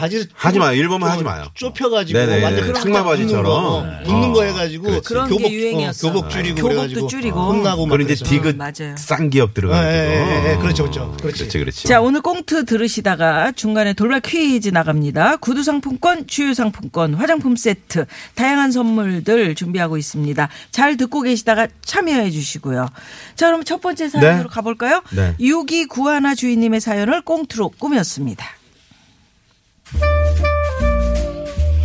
바지를 0.00 0.26
하지 0.34 0.58
마요. 0.58 0.72
일본만 0.72 1.08
좀 1.10 1.12
하지 1.12 1.24
마요. 1.24 1.50
좁혀가지고 1.54 2.18
네네. 2.18 2.42
완전 2.42 2.66
그런 2.66 2.82
승마 2.82 3.04
바지처럼. 3.04 4.02
붙는 4.04 4.20
거, 4.20 4.28
어, 4.28 4.32
거 4.32 4.42
해가지고 4.44 4.84
그렇지. 4.84 5.08
그런 5.08 5.28
게 5.28 5.34
교복 5.36 5.52
유행이었어. 5.52 6.08
어, 6.08 6.12
교복 6.12 6.30
줄이고 6.30 6.54
교복도 6.56 6.68
그래가지고 6.68 7.06
줄이고. 7.08 7.40
혼나고 7.40 7.86
막 7.86 7.96
그리고 7.96 8.12
이제. 8.12 8.24
디귿 8.24 8.56
맞아요. 8.56 8.96
쌍기역 8.96 9.54
들어가지고. 9.54 9.90
예, 9.92 9.96
예, 9.96 10.52
예, 10.52 10.56
그렇죠, 10.56 10.84
그렇죠. 10.84 11.14
그렇지. 11.20 11.38
그렇지, 11.38 11.58
그렇지. 11.58 11.88
자, 11.88 12.00
오늘 12.00 12.22
꽁트 12.22 12.64
들으시다가 12.64 13.52
중간에 13.52 13.92
돌발 13.92 14.20
퀴즈 14.20 14.70
나갑니다. 14.70 15.36
구두 15.36 15.62
상품권, 15.62 16.26
주유 16.26 16.54
상품권, 16.54 17.14
화장품 17.14 17.56
세트, 17.56 18.06
다양한 18.34 18.72
선물들 18.72 19.54
준비하고 19.54 19.96
있습니다. 19.98 20.48
잘 20.70 20.96
듣고 20.96 21.22
계시다가 21.22 21.68
참여해 21.84 22.30
주시고요. 22.30 22.88
자, 23.36 23.46
그럼 23.46 23.64
첫 23.64 23.80
번째 23.80 24.08
사연으로 24.08 24.44
네. 24.44 24.48
가볼까요? 24.48 25.02
네. 25.10 25.34
6291 25.38 26.34
주인님의 26.36 26.80
사연을 26.80 27.22
꽁트로 27.22 27.70
꾸몄습니다. 27.78 28.59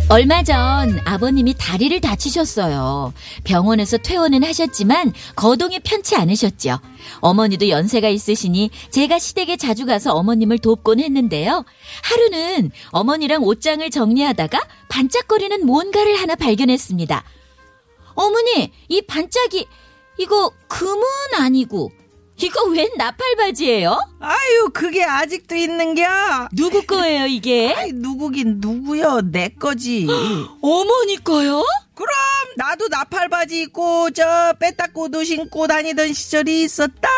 얼마 0.08 0.44
전 0.44 1.00
아버님이 1.04 1.54
다리를 1.58 2.00
다치셨어요. 2.00 3.12
병원에서 3.42 3.98
퇴원은 3.98 4.44
하셨지만 4.44 5.12
거동이 5.34 5.80
편치 5.80 6.14
않으셨죠. 6.14 6.78
어머니도 7.18 7.68
연세가 7.68 8.08
있으시니 8.08 8.70
제가 8.90 9.18
시댁에 9.18 9.56
자주 9.56 9.84
가서 9.84 10.12
어머님을 10.12 10.58
돕곤 10.58 11.00
했는데요. 11.00 11.64
하루는 12.04 12.70
어머니랑 12.90 13.42
옷장을 13.42 13.90
정리하다가 13.90 14.60
반짝거리는 14.88 15.66
뭔가를 15.66 16.14
하나 16.20 16.36
발견했습니다. 16.36 17.24
어머니, 18.14 18.72
이 18.88 19.02
반짝이 19.02 19.66
이거 20.18 20.52
금은 20.68 21.02
아니고 21.36 21.90
이거 22.38 22.64
웬 22.68 22.88
나팔바지예요? 22.96 23.98
아유, 24.20 24.70
그게 24.72 25.02
아직도 25.02 25.54
있는겨? 25.56 26.48
누구 26.52 26.82
거예요, 26.82 27.26
이게? 27.26 27.72
아이, 27.74 27.92
누구긴 27.92 28.58
누구여, 28.60 29.22
내 29.30 29.48
거지. 29.48 30.06
어머니 30.60 31.16
거요? 31.24 31.64
그럼 31.94 32.10
나도 32.56 32.88
나팔바지 32.88 33.62
입고 33.62 34.10
저 34.10 34.52
빼딱구도 34.60 35.24
신고 35.24 35.66
다니던 35.66 36.12
시절이 36.12 36.62
있었다. 36.62 37.08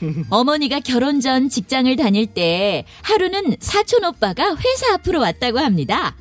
어머니가 0.30 0.80
결혼 0.80 1.20
전 1.20 1.48
직장을 1.48 1.94
다닐 1.96 2.26
때 2.26 2.84
하루는 3.02 3.56
사촌 3.60 4.04
오빠가 4.04 4.56
회사 4.56 4.94
앞으로 4.94 5.20
왔다고 5.20 5.60
합니다. 5.60 6.16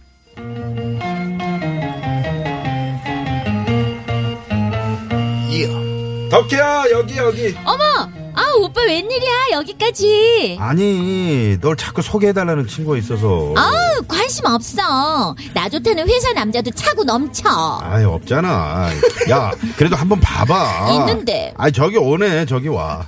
덕희야, 6.30 6.84
여기, 6.92 7.18
여기. 7.18 7.56
어머! 7.64 8.27
아, 8.38 8.44
오빠 8.60 8.82
웬일이야, 8.82 9.32
여기까지. 9.54 10.58
아니, 10.60 11.58
널 11.60 11.76
자꾸 11.76 12.04
소개해달라는 12.04 12.68
친구가 12.68 12.96
있어서. 13.00 13.54
아우, 13.58 14.04
관심 14.08 14.46
없어. 14.46 15.36
나 15.56 15.68
좋다는 15.68 16.08
회사 16.08 16.32
남자도 16.34 16.70
차고 16.70 17.04
넘쳐. 17.04 17.50
아이, 17.82 18.04
없잖아. 18.04 18.92
야, 19.32 19.52
그래도 19.76 19.96
한번 19.96 20.20
봐봐. 20.20 20.92
있는데. 20.92 21.52
아니, 21.58 21.74
저기 21.74 21.98
오네, 21.98 22.46
저기 22.46 22.68
와. 22.68 23.08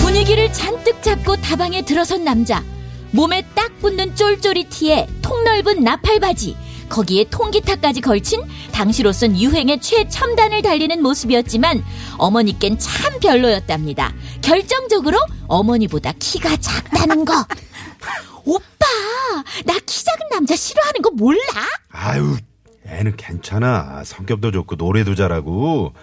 분위기를 0.00 0.52
잔뜩 0.52 1.02
잡고 1.02 1.34
다방에 1.36 1.84
들어선 1.84 2.22
남자. 2.22 2.62
몸에 3.10 3.44
딱 3.56 3.76
붙는 3.80 4.14
쫄쫄이 4.14 4.68
티에 4.70 5.08
통넓은 5.20 5.82
나팔바지. 5.82 6.56
거기에 6.92 7.24
통기타까지 7.30 8.02
걸친 8.02 8.42
당시로선 8.70 9.40
유행의 9.40 9.80
최첨단을 9.80 10.60
달리는 10.60 11.02
모습이었지만 11.02 11.82
어머니께는 12.18 12.78
참 12.78 13.18
별로였답니다. 13.18 14.12
결정적으로 14.42 15.18
어머니보다 15.48 16.12
키가 16.18 16.58
작다는 16.58 17.24
거. 17.24 17.32
오빠, 18.44 18.86
나 19.64 19.78
키 19.86 20.04
작은 20.04 20.28
남자 20.30 20.54
싫어하는 20.54 21.00
거 21.00 21.10
몰라? 21.12 21.38
아유, 21.90 22.36
애는 22.86 23.16
괜찮아. 23.16 24.02
성격도 24.04 24.50
좋고, 24.50 24.74
노래도 24.76 25.14
잘하고, 25.14 25.94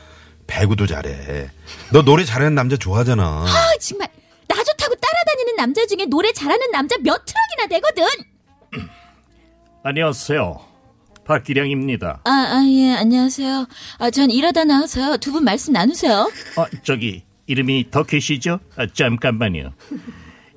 배구도 0.47 0.87
잘해. 0.87 1.51
너 1.91 2.01
노래 2.01 2.23
잘하는 2.25 2.55
남자 2.55 2.77
좋아하잖아. 2.77 3.23
아, 3.23 3.77
정말 3.79 4.07
나 4.47 4.55
좋다고 4.55 4.95
따라다니는 4.95 5.55
남자 5.55 5.85
중에 5.85 6.05
노래 6.07 6.31
잘하는 6.33 6.71
남자 6.71 6.95
몇 7.03 7.21
트럭이나 7.25 7.67
되거든. 7.69 8.05
안녕하세요. 9.83 10.68
박기량입니다. 11.29 12.21
아, 12.25 12.29
아, 12.31 12.65
예, 12.67 12.95
안녕하세요. 12.95 13.67
아, 13.99 14.09
전 14.09 14.31
일하다 14.31 14.65
나와서요. 14.65 15.17
두분 15.17 15.43
말씀 15.43 15.73
나누세요. 15.73 16.31
아, 16.57 16.65
저기 16.83 17.23
이름이 17.45 17.91
덕희시죠? 17.91 18.59
아, 18.75 18.87
잠깐만요. 18.87 19.71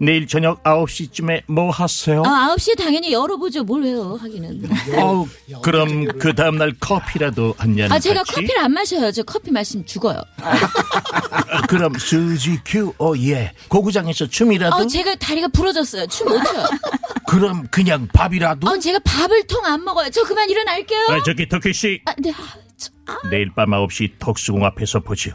내일 0.02 0.26
저녁 0.26 0.61
9시쯤에 0.64 1.42
뭐 1.47 1.71
하세요? 1.71 2.25
아, 2.26 2.52
9시에 2.56 2.76
당연히 2.76 3.12
열어보죠. 3.12 3.62
뭘 3.62 3.85
해요, 3.85 4.18
하기는. 4.21 4.62
어우, 4.99 5.28
그럼 5.62 6.06
그 6.18 6.35
다음날 6.35 6.73
커피라도 6.80 7.54
한잔 7.56 7.92
아, 7.92 8.00
제가 8.00 8.25
같이? 8.25 8.32
커피를 8.32 8.59
안 8.59 8.73
마셔요. 8.73 9.12
저 9.12 9.23
커피 9.23 9.52
마시면 9.52 9.87
죽어요. 9.87 10.21
아, 10.42 11.62
그럼 11.71 11.94
수지 11.99 12.59
큐, 12.64 12.92
어, 12.99 13.12
예. 13.16 13.52
고구장에서 13.68 14.26
춤이라도? 14.26 14.75
아, 14.76 14.87
제가 14.87 15.14
다리가 15.14 15.47
부러졌어요. 15.49 16.06
춤 16.09 16.28
못 16.28 16.42
춰요. 16.44 16.66
그럼 17.28 17.66
그냥 17.71 18.09
밥이라도? 18.12 18.68
아, 18.68 18.78
제가 18.78 18.99
밥을 19.04 19.47
통 19.47 19.64
안 19.64 19.85
먹어요. 19.85 20.11
저 20.11 20.25
그만 20.25 20.50
일어날게요. 20.50 21.06
아, 21.11 21.23
저기 21.23 21.49
덕희 21.49 21.73
씨. 21.73 22.02
아, 22.06 22.12
네. 22.18 22.32
아, 22.32 22.35
저, 22.76 22.90
아, 23.06 23.16
내일 23.30 23.52
밤 23.54 23.71
9시 23.71 24.18
덕수궁 24.18 24.64
앞에서 24.64 24.99
보지요. 25.00 25.35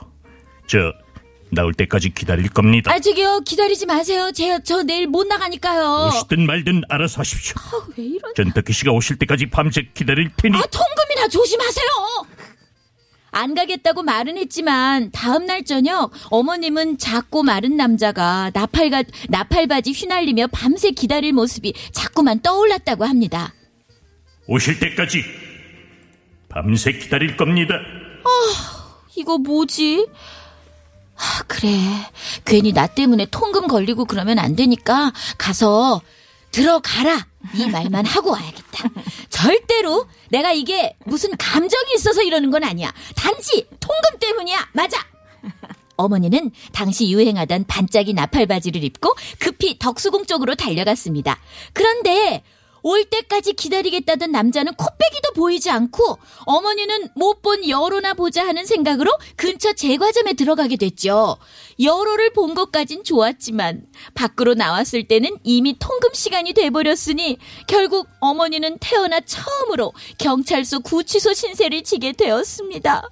저, 0.67 0.91
나올 1.49 1.73
때까지 1.73 2.13
기다릴 2.13 2.49
겁니다. 2.49 2.91
아, 2.91 2.99
저기요. 2.99 3.41
기다리지 3.45 3.85
마세요. 3.85 4.31
제, 4.33 4.59
저 4.63 4.83
내일 4.83 5.07
못 5.07 5.25
나가니까요. 5.27 6.09
오시든 6.09 6.45
말든 6.45 6.83
알아서 6.89 7.19
하십시오. 7.19 7.55
아, 7.57 7.87
왜 7.97 8.03
이런. 8.03 8.33
전 8.35 8.51
덕희씨가 8.51 8.91
오실 8.91 9.17
때까지 9.17 9.49
밤새 9.49 9.87
기다릴 9.93 10.31
테니. 10.35 10.57
아, 10.57 10.61
통금이나 10.61 11.27
조심하세요. 11.29 11.85
안 13.31 13.53
가겠다고 13.53 14.03
말은 14.03 14.37
했지만 14.37 15.11
다음날 15.11 15.63
저녁 15.63 16.11
어머님은 16.31 16.97
작고 16.97 17.43
마른 17.43 17.77
남자가 17.77 18.51
나팔가, 18.53 19.03
나팔바지 19.29 19.91
휘날리며 19.91 20.47
밤새 20.47 20.91
기다릴 20.91 21.33
모습이 21.33 21.73
자꾸만 21.91 22.41
떠올랐다고 22.41 23.05
합니다. 23.05 23.53
오실 24.47 24.79
때까지 24.79 25.23
밤새 26.49 26.93
기다릴 26.93 27.37
겁니다. 27.37 27.75
이거 29.15 29.37
뭐지? 29.37 30.07
아, 31.17 31.43
그래. 31.47 31.69
괜히 32.45 32.71
나 32.74 32.88
때문에 32.88 33.25
통금 33.31 33.67
걸리고 33.67 34.05
그러면 34.05 34.39
안 34.39 34.55
되니까 34.55 35.12
가서 35.38 36.01
들어가라. 36.51 37.27
이 37.55 37.65
말만 37.67 38.05
하고 38.05 38.31
와야겠다. 38.31 38.89
절대로 39.29 40.07
내가 40.29 40.51
이게 40.51 40.95
무슨 41.05 41.31
감정이 41.38 41.93
있어서 41.95 42.21
이러는 42.21 42.51
건 42.51 42.63
아니야. 42.63 42.93
단지 43.15 43.67
통금 43.79 44.19
때문이야. 44.19 44.69
맞아. 44.74 44.97
어머니는 45.97 46.51
당시 46.74 47.09
유행하던 47.09 47.65
반짝이 47.65 48.13
나팔 48.13 48.45
바지를 48.45 48.83
입고 48.83 49.15
급히 49.39 49.79
덕수궁 49.79 50.25
쪽으로 50.25 50.55
달려갔습니다. 50.55 51.39
그런데 51.74 52.43
올 52.88 53.03
때까지 53.03 53.51
기다리겠다던 53.53 54.32
남자는 54.32 54.74
코빼기도 54.75 55.34
보이지 55.36 55.70
않고 55.70 56.17
어머니는 56.46 57.10
못 57.15 57.41
본 57.41 57.67
여로나 57.67 58.13
보자 58.13 58.46
하는 58.48 58.65
생각으로 58.65 59.12
근처 59.36 59.72
제과점에 59.74 60.34
들어가게 60.34 60.75
됐죠. 60.75 61.38
여로를 61.79 62.34
본 62.34 62.53
것까진 62.56 63.03
좋았지만 63.03 63.84
밖으로 64.15 64.53
나왔을 64.53 65.08
때는 65.08 65.38
이미 65.44 65.77
통금 65.77 66.13
시간이 66.13 66.53
돼버렸으니 66.53 67.38
결국 67.67 68.08
어머니는 68.20 68.77
태어나 68.79 69.20
처음으로 69.20 69.94
경찰서 70.17 70.79
구치소 70.79 71.34
신세를 71.34 71.84
지게 71.84 72.12
되었습니다. 72.13 73.03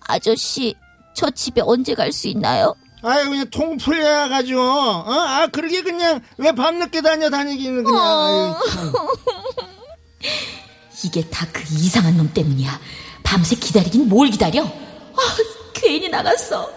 아저씨, 0.00 0.74
저 1.14 1.30
집에 1.30 1.60
언제 1.64 1.94
갈 1.94 2.12
수 2.12 2.28
있나요? 2.28 2.74
아유 3.02 3.28
그냥 3.30 3.50
통 3.50 3.76
풀려야 3.76 4.28
가지고 4.28 4.60
어? 4.60 5.04
아 5.12 5.46
그러게 5.48 5.82
그냥 5.82 6.20
왜 6.38 6.52
밤늦게 6.52 7.00
다녀 7.02 7.28
다니기는 7.30 7.82
그냥 7.84 8.56
참. 8.70 8.92
이게 11.04 11.28
다 11.28 11.46
그 11.52 11.62
이상한 11.70 12.16
놈 12.16 12.32
때문이야. 12.32 12.80
밤새 13.24 13.56
기다리긴 13.56 14.08
뭘 14.08 14.28
기다려? 14.30 14.62
아, 14.64 15.36
괜히 15.74 16.08
나갔어. 16.08 16.70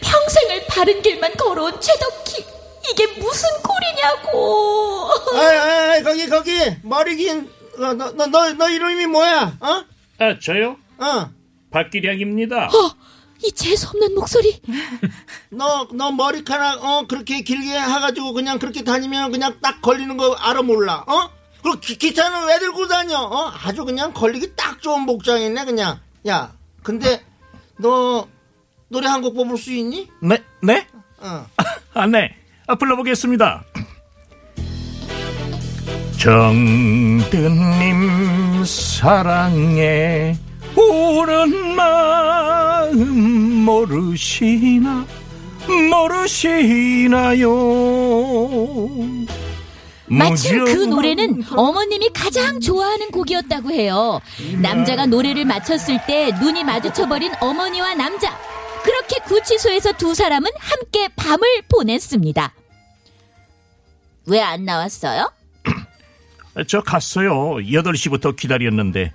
평생을 0.00 0.66
바른 0.68 1.02
길만 1.02 1.34
걸어온 1.34 1.80
최덕희. 1.80 2.46
이게 2.90 3.06
무슨 3.18 3.48
꼴이냐고. 3.62 5.10
아이, 5.36 6.02
거기 6.04 6.28
거기 6.28 6.52
머리 6.82 7.16
긴 7.16 7.50
너 7.78 7.92
너 7.94 8.10
너 8.12 8.52
너 8.54 8.68
이름이 8.70 9.06
뭐야 9.06 9.56
어? 9.60 9.84
아, 10.18 10.38
저요? 10.42 10.76
어? 10.98 11.30
박기량입니다. 11.70 12.66
어, 12.66 12.94
이 13.44 13.52
재수없는 13.52 14.14
목소리. 14.14 14.60
너, 15.50 15.86
너 15.92 16.10
머리카락, 16.10 16.82
어, 16.84 17.06
그렇게 17.06 17.42
길게 17.42 17.70
해가지고 17.78 18.32
그냥 18.32 18.58
그렇게 18.58 18.82
다니면 18.82 19.30
그냥 19.30 19.56
딱 19.62 19.80
걸리는 19.80 20.16
거 20.16 20.34
알아 20.34 20.62
몰라, 20.62 21.04
어? 21.06 21.30
그리고 21.62 21.78
기, 21.80 21.96
기차는 21.96 22.46
왜 22.48 22.58
들고 22.58 22.88
다녀, 22.88 23.18
어? 23.18 23.52
아주 23.64 23.84
그냥 23.84 24.12
걸리기 24.12 24.54
딱 24.56 24.80
좋은 24.82 25.06
복장이네, 25.06 25.64
그냥. 25.64 26.00
야, 26.26 26.52
근데, 26.82 27.24
너, 27.78 28.26
노래 28.88 29.06
한 29.08 29.22
곡 29.22 29.34
뽑을 29.34 29.56
수 29.56 29.72
있니? 29.72 30.08
네, 30.22 30.42
네? 30.62 30.86
어. 31.18 31.46
아, 31.94 32.06
네. 32.06 32.34
아, 32.66 32.74
불러보겠습니다. 32.74 33.64
정든님 37.28 38.64
사랑에 38.64 40.36
우는 40.78 41.74
마음 41.74 43.64
모르시나 43.64 45.04
모르시나요 45.90 47.48
마침 50.06 50.64
그 50.64 50.70
노래는 50.84 51.42
어머님이 51.54 52.10
가장 52.14 52.60
좋아하는 52.60 53.10
곡이었다고 53.10 53.70
해요. 53.72 54.20
남자가 54.62 55.04
노래를 55.04 55.44
마쳤을 55.44 55.98
때 56.06 56.30
눈이 56.40 56.64
마주쳐버린 56.64 57.32
어머니와 57.40 57.94
남자. 57.94 58.34
그렇게 58.84 59.18
구치소에서 59.26 59.92
두 59.92 60.14
사람은 60.14 60.48
함께 60.58 61.08
밤을 61.14 61.62
보냈습니다. 61.70 62.54
왜 64.28 64.40
안 64.40 64.64
나왔어요? 64.64 65.30
저 66.66 66.80
갔어요 66.80 67.56
8시부터 67.56 68.34
기다렸는데 68.34 69.12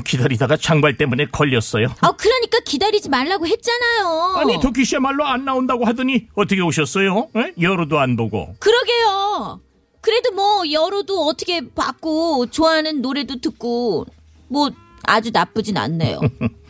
기다리다가 0.00 0.56
장발 0.56 0.96
때문에 0.96 1.26
걸렸어요 1.26 1.88
아, 2.00 2.12
그러니까 2.12 2.58
기다리지 2.64 3.08
말라고 3.08 3.46
했잖아요. 3.46 4.34
아니 4.36 4.60
도끼 4.60 4.84
씨야말로 4.84 5.24
안 5.26 5.44
나온다고 5.44 5.84
하더니 5.84 6.26
어떻게 6.34 6.60
오셨어요? 6.60 7.28
에? 7.36 7.52
열어도 7.60 7.98
안 8.00 8.16
보고 8.16 8.54
그러게요. 8.58 9.60
그래도 10.00 10.32
뭐 10.32 10.70
여로도 10.70 11.26
어떻게 11.26 11.60
받고 11.74 12.46
좋아하는 12.46 13.00
노래도 13.00 13.40
듣고 13.40 14.06
뭐 14.48 14.70
아주 15.04 15.30
나쁘진 15.32 15.76
않네요. 15.76 16.20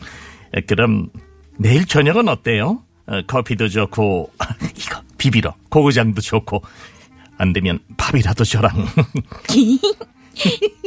에, 0.53 0.61
그럼 0.61 1.09
내일 1.57 1.85
저녁은 1.85 2.29
어때요? 2.29 2.83
어, 3.07 3.21
커피도 3.27 3.69
좋고 3.69 4.31
이거 4.77 5.01
비비러 5.17 5.53
고구장도 5.69 6.21
좋고 6.21 6.61
안 7.37 7.51
되면 7.53 7.79
밥이라도 7.97 8.43
저랑 8.45 8.71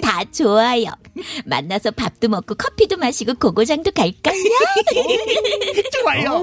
다 0.03 0.25
좋아요. 0.33 0.87
만나서 1.45 1.91
밥도 1.93 2.29
먹고 2.29 2.55
커피도 2.55 2.97
마시고 2.97 3.35
고고장도 3.35 3.91
갈까요? 3.93 4.35
좋아요. 6.03 6.43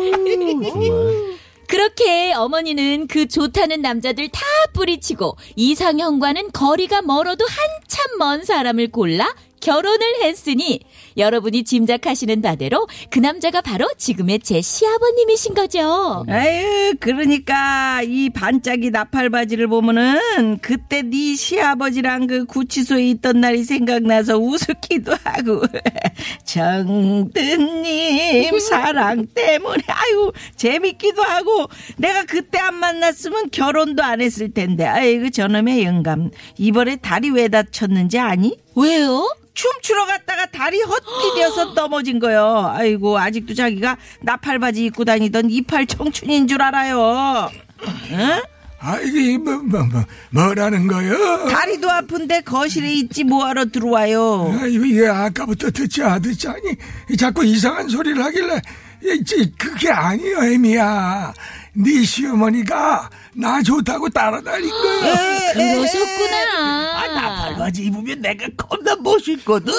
그렇게 1.67 2.33
어머니는 2.33 3.07
그 3.07 3.27
좋다는 3.27 3.81
남자들 3.81 4.29
다 4.29 4.41
뿌리치고 4.73 5.35
이상형과는 5.55 6.51
거리가 6.51 7.01
멀어도 7.01 7.45
한참 7.45 8.17
먼 8.19 8.43
사람을 8.43 8.91
골라 8.91 9.33
결혼을 9.61 10.21
했으니 10.21 10.79
여러분이 11.17 11.63
짐작하시는 11.63 12.41
바대로 12.41 12.87
그 13.09 13.19
남자가 13.19 13.61
바로 13.61 13.87
지금의 13.97 14.39
제 14.39 14.61
시아버님이신 14.61 15.53
거죠. 15.53 16.25
아유, 16.27 16.93
그러니까 16.99 18.01
이 18.03 18.29
반짝이 18.29 18.91
나팔 18.91 19.29
바지를 19.29 19.67
보면은 19.67 20.59
그때 20.59 21.01
네 21.01 21.35
시아버지랑 21.35 22.27
그 22.27 22.45
구치소에 22.45 23.09
있던 23.09 23.41
날이 23.41 23.63
생각나서 23.63 24.37
우습기도 24.37 25.13
하고 25.23 25.61
정든님 27.35 28.59
사랑 28.59 29.25
때문에 29.27 29.83
아유 29.87 30.31
재밌기도 30.55 31.21
하고 31.23 31.67
내가 31.97 32.23
그때 32.23 32.57
안 32.59 32.75
만났으면 32.75 33.49
결혼도 33.51 34.03
안 34.03 34.21
했을 34.21 34.51
텐데 34.53 34.85
아이고 34.85 35.29
저놈의 35.29 35.83
영감 35.83 36.31
이번에 36.57 36.97
다리 36.97 37.29
왜 37.29 37.47
다쳤는지 37.47 38.19
아니? 38.19 38.57
왜요? 38.75 39.27
춤추러 39.55 40.05
갔다가 40.05 40.45
다리 40.47 40.81
헛 40.81 41.01
디뎌서 41.33 41.73
넘어진 41.75 42.19
거요. 42.19 42.71
아이고 42.73 43.17
아직도 43.17 43.53
자기가 43.53 43.97
나팔 44.21 44.59
바지 44.59 44.85
입고 44.85 45.05
다니던 45.05 45.49
이팔 45.49 45.85
청춘인 45.87 46.47
줄 46.47 46.61
알아요. 46.61 47.49
응? 48.11 48.41
아, 48.79 48.99
이게 48.99 49.37
뭐, 49.37 49.57
뭐, 49.57 49.83
뭐, 49.85 50.03
뭐라는 50.29 50.85
거요? 50.87 51.47
다리도 51.47 51.89
아픈데 51.89 52.41
거실에 52.41 52.93
있지 52.93 53.23
뭐하러 53.23 53.65
들어와요. 53.65 54.55
아, 54.61 54.65
이게 54.67 55.07
아까부터 55.07 55.71
듣지 55.71 56.03
않았지 56.03 56.47
아니 56.47 57.17
자꾸 57.17 57.43
이상한 57.43 57.87
소리를 57.89 58.23
하길래 58.23 58.61
그게 59.57 59.89
아니요 59.89 60.43
애미야 60.43 61.33
네 61.73 62.03
시어머니가 62.03 63.09
나 63.37 63.61
좋다고 63.61 64.09
따라다닌 64.09 64.69
거야 64.69 65.53
그러셨구나. 65.53 66.85
나팔바지 67.15 67.83
입으면 67.83 68.21
내가 68.21 68.47
겁나 68.57 68.95
멋있거든. 68.95 69.73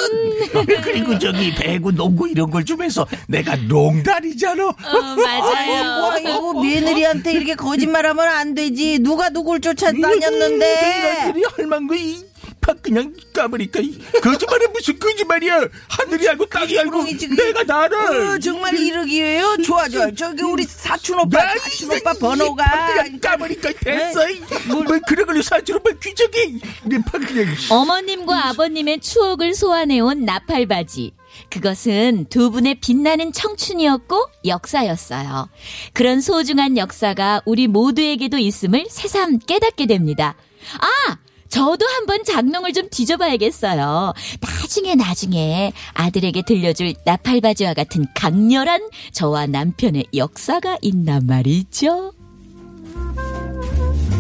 그리고 0.83 1.19
저기 1.19 1.55
배구, 1.55 1.92
농구 1.92 2.29
이런 2.29 2.51
걸 2.51 2.64
주면서 2.64 3.07
내가 3.29 3.57
농다리잖아. 3.57 4.66
어, 4.69 4.75
맞아요. 5.16 6.11
아이고 6.12 6.62
며느리한테 6.62 7.33
이렇게 7.33 7.55
거짓말하면 7.55 8.27
안 8.27 8.55
되지. 8.55 8.99
누가 9.01 9.29
누굴 9.29 9.61
쫓아다녔는데. 9.61 11.33
이그 11.37 11.49
할망구 11.57 11.97
이 11.97 12.25
팍 12.66 12.83
그냥 12.83 13.14
까버리까 13.33 13.79
이 13.79 13.96
거짓말은 14.20 14.72
무슨 14.72 14.98
거짓말이야. 14.98 15.68
하늘이 15.88 16.29
알고 16.31 16.46
땅이 16.46 16.76
알고. 16.76 17.05
내가 17.37 17.62
나를. 17.62 17.96
어, 17.96 18.38
정말 18.40 18.76
이러기에요? 18.76 19.59
좋아 19.64 19.88
좋아. 19.88 20.11
저기 20.11 20.42
우리 20.42 20.64
사촌 20.64 21.20
오빠 21.20 21.44
나 21.44 21.57
사촌 21.61 21.92
오빠 21.96 22.12
번호가 22.14 22.64
그냥 22.88 23.20
까버리까 23.20 23.70
됐어. 23.81 24.29
이. 24.29 24.40
뭐 24.66 24.83
그런 25.07 25.26
걸로 25.26 25.40
뭐 25.85 25.92
귀적이. 26.02 26.61
내팍 26.83 27.20
그냥. 27.24 27.55
어머님과 27.70 28.48
아버님의 28.48 28.98
추억을 28.98 29.55
소환해온 29.55 30.24
나팔바지. 30.24 31.12
그것은 31.50 32.26
두 32.31 32.50
분의 32.50 32.81
빛나는 32.81 33.33
청춘이었고 33.33 34.29
역사였어요. 34.44 35.48
그런 35.92 36.20
소중한 36.20 36.76
역사가 36.76 37.42
우리 37.44 37.68
모두에게도 37.68 38.38
있음을 38.38 38.87
새삼 38.90 39.38
깨닫게 39.40 39.87
됩니다. 39.87 40.35
아! 40.81 41.18
저도 41.57 41.87
한번 41.87 42.23
장롱을 42.23 42.75
좀 42.75 42.87
뒤져봐야겠어요. 42.90 44.12
나중에 44.42 44.95
나중에 44.95 45.73
아들에게 45.95 46.42
들려줄 46.47 46.92
나팔바지와 47.07 47.73
같은 47.73 48.05
강렬한 48.14 48.90
저와 49.12 49.47
남편의 49.47 50.05
역사가 50.14 50.77
있단 50.83 51.27
말이죠. 51.27 52.12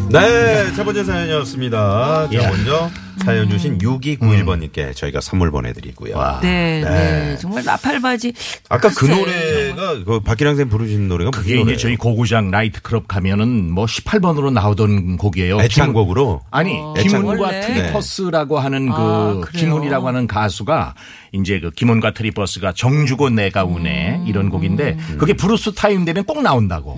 네, 0.08 0.72
첫 0.74 0.84
번째 0.84 1.04
사연이었습니다. 1.04 2.30
자, 2.30 2.34
야. 2.42 2.48
먼저 2.48 2.90
사연 3.24 3.48
주신 3.48 3.78
6291번님께 3.78 4.94
저희가 4.94 5.20
선물 5.20 5.50
보내드리고요. 5.50 6.38
네, 6.42 6.82
네. 6.82 6.90
네. 6.90 7.36
정말 7.38 7.64
나팔바지. 7.64 8.32
아까 8.68 8.88
그 8.90 9.06
글쎄, 9.06 9.16
노래가 9.16 10.04
그 10.04 10.20
박기량 10.20 10.56
쌤 10.56 10.68
부르신 10.68 11.08
노래가 11.08 11.30
무슨 11.30 11.42
그게 11.42 11.54
이제 11.54 11.60
노래예요? 11.60 11.78
저희 11.78 11.96
고구장 11.96 12.50
나이트 12.50 12.82
클럽 12.82 13.08
가면은 13.08 13.72
뭐 13.72 13.86
18번으로 13.86 14.52
나오던 14.52 15.16
곡이에요. 15.16 15.60
애창곡으로 15.60 16.42
아니 16.50 16.72
애창곡. 16.96 17.02
김훈과 17.06 17.42
원래? 17.46 17.60
트리퍼스라고 17.62 18.58
하는 18.58 18.88
그 18.90 18.94
아, 18.96 19.40
그래요? 19.42 19.64
김훈이라고 19.64 20.06
하는 20.08 20.26
가수가 20.26 20.94
이제 21.32 21.60
그 21.60 21.70
김훈과 21.70 22.12
트리퍼스가 22.12 22.72
정주고 22.72 23.30
내가 23.30 23.64
우네 23.64 24.16
음. 24.20 24.26
이런 24.26 24.48
곡인데 24.50 24.96
그게 25.18 25.32
블루스 25.32 25.72
타임 25.74 26.04
되면 26.04 26.24
꼭 26.24 26.42
나온다고. 26.42 26.96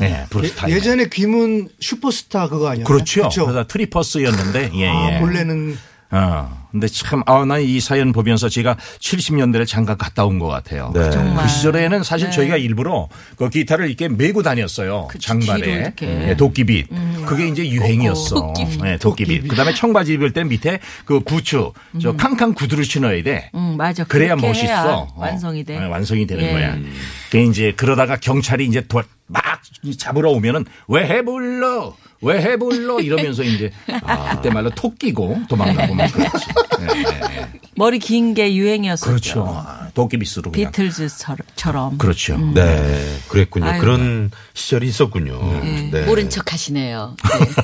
네, 0.00 0.24
블루스 0.30 0.54
타임. 0.54 0.74
예전에 0.74 1.08
귀문 1.12 1.68
슈퍼스타 1.80 2.48
그거 2.48 2.68
아니었나요? 2.68 2.84
그렇죠. 2.84 3.28
그래서 3.28 3.64
트리퍼스였는데 3.66 4.70
예, 4.74 4.88
아, 4.88 5.14
예. 5.14 5.20
본래 5.20 5.43
는 5.44 5.76
어. 6.10 6.63
근데 6.74 6.88
참, 6.88 7.22
아, 7.26 7.44
나 7.44 7.58
이 7.60 7.78
사연 7.78 8.10
보면서 8.12 8.48
제가 8.48 8.76
70년대를 8.98 9.64
잠깐 9.64 9.96
갔다 9.96 10.24
온 10.24 10.40
것 10.40 10.48
같아요. 10.48 10.90
네. 10.92 11.08
그 11.08 11.48
시절에는 11.48 12.02
사실 12.02 12.32
저희가 12.32 12.56
일부러 12.56 13.08
그 13.36 13.48
기타를 13.48 13.86
이렇게 13.86 14.08
메고 14.08 14.42
다녔어요. 14.42 15.06
그치, 15.08 15.28
장발에. 15.28 15.62
뒤로 15.62 15.76
이렇게. 15.76 16.06
음. 16.06 16.26
예, 16.30 16.36
도끼빗. 16.36 16.88
그게 17.26 17.46
이제 17.46 17.64
유행이었어. 17.68 18.34
도끼빗. 18.34 18.84
예, 18.84 18.96
도끼빗. 18.96 19.46
그 19.46 19.54
다음에 19.54 19.72
청바지 19.72 20.14
입을 20.14 20.32
때 20.32 20.42
밑에 20.42 20.80
그 21.04 21.20
부츠, 21.20 21.70
저 22.02 22.12
캉캉 22.16 22.54
구두를 22.54 22.84
신어야 22.84 23.22
돼. 23.22 23.50
음, 23.54 23.76
맞아. 23.78 24.02
그래야 24.02 24.30
그렇게 24.34 24.48
멋있어. 24.48 24.66
해야 24.66 24.82
어. 24.84 25.08
완성이 25.16 25.62
돼. 25.62 25.78
네, 25.78 25.86
완성이 25.86 26.26
되는 26.26 26.42
예. 26.44 26.50
거야. 26.52 26.76
그 27.30 27.38
이제 27.38 27.72
그러다가 27.76 28.16
경찰이 28.16 28.66
이제 28.66 28.80
도- 28.80 29.02
막 29.28 29.42
잡으러 29.96 30.30
오면은 30.32 30.64
왜 30.88 31.04
해 31.06 31.22
불러? 31.22 31.94
왜 32.20 32.40
해 32.42 32.56
불러? 32.56 33.00
이러면서 33.00 33.42
이제 33.42 33.70
아, 34.02 34.36
그때 34.36 34.50
말로 34.50 34.70
토 34.70 34.94
끼고 34.94 35.42
도망가고 35.48 35.94
막 35.94 36.10
그랬지. 36.12 36.46
예, 36.80 36.86
예, 36.98 37.38
예. 37.40 37.48
머리 37.76 37.98
긴 37.98 38.34
게 38.34 38.54
유행이었었죠. 38.54 39.06
그렇죠. 39.10 39.46
아, 39.66 39.88
도끼빗으로 39.94 40.52
그냥. 40.52 40.70
비틀즈처럼. 40.70 41.98
그렇죠. 41.98 42.36
네, 42.38 43.18
그랬군요. 43.28 43.66
아이고. 43.66 43.80
그런 43.80 44.30
시절이 44.54 44.86
있었군요. 44.88 45.40
네. 45.92 46.04
모른 46.06 46.30
척 46.30 46.52
하시네요. 46.52 47.16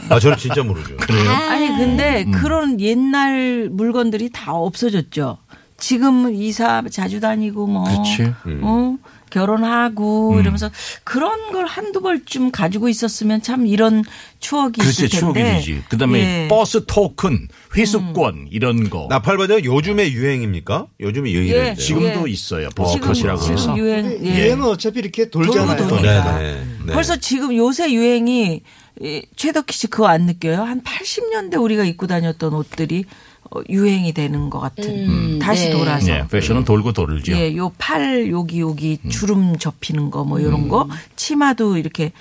아, 0.09 0.19
저는 0.19 0.37
진짜 0.37 0.63
모르죠. 0.63 0.97
아니 1.49 1.69
근데 1.69 2.25
음. 2.27 2.33
그런 2.33 2.81
옛날 2.81 3.69
물건들이 3.71 4.31
다 4.31 4.53
없어졌죠. 4.55 5.39
지금 5.79 6.35
이사 6.35 6.83
자주 6.91 7.21
다니고 7.21 7.67
뭐 7.67 7.85
그치. 7.85 8.33
어? 8.63 8.97
결혼하고 9.31 10.35
음. 10.35 10.41
이러면서 10.41 10.71
그런 11.05 11.53
걸 11.53 11.67
한두 11.67 12.01
벌쯤 12.01 12.51
가지고 12.51 12.89
있었으면 12.89 13.43
참 13.43 13.67
이런 13.67 14.05
추억이 14.41 14.73
글쎄 14.79 15.07
있을 15.07 15.09
추억이 15.09 15.35
텐데. 15.35 15.57
되지. 15.57 15.83
그다음에 15.89 16.19
예. 16.21 16.45
음. 16.45 16.49
버스 16.49 16.85
토큰, 16.87 17.49
회수권 17.77 18.49
이런 18.51 18.91
거. 18.91 19.07
나팔바디가 19.09 19.65
요즘의 19.65 20.13
유행입니까? 20.13 20.87
요즘에 21.01 21.31
유행이 21.31 21.51
예. 21.53 21.75
지금도 21.75 22.29
예. 22.29 22.33
있어요. 22.33 22.69
지금, 22.71 22.85
버컷이라고 23.01 23.41
지금 23.41 23.55
해서. 23.57 23.77
유행 23.77 24.19
예. 24.25 24.39
유행은 24.39 24.65
어차피 24.65 24.99
이렇게 24.99 25.31
돌잖아요. 25.31 25.77
돌고 25.77 25.97
도니까. 25.97 26.39
네, 26.39 26.53
네, 26.53 26.67
네. 26.87 26.93
벌써 26.93 27.17
지금 27.17 27.55
요새 27.57 27.93
유행이 27.93 28.63
이, 29.03 29.23
최덕희 29.37 29.73
씨 29.73 29.87
그거 29.87 30.09
안 30.09 30.27
느껴요? 30.27 30.63
한 30.63 30.83
80년대 30.83 31.61
우리가 31.61 31.85
입고 31.85 32.07
다녔던 32.07 32.53
옷들이 32.53 33.05
어, 33.07 33.30
유행이 33.69 34.13
되는 34.13 34.49
것 34.51 34.61
같은 34.61 34.85
음, 35.09 35.39
다시 35.41 35.67
네. 35.67 35.71
돌아서 35.73 36.11
예, 36.11 36.25
패션은 36.31 36.65
돌고 36.65 36.93
돌죠. 36.93 37.33
예, 37.33 37.57
요 37.57 37.73
팔 37.79 38.31
여기 38.31 38.61
여기 38.61 38.99
음. 39.05 39.11
주름 39.11 39.59
접히는 39.59 40.11
거뭐 40.11 40.43
요런 40.43 40.69
거 40.69 40.89
치마도 41.17 41.77
이렇게 41.77 42.13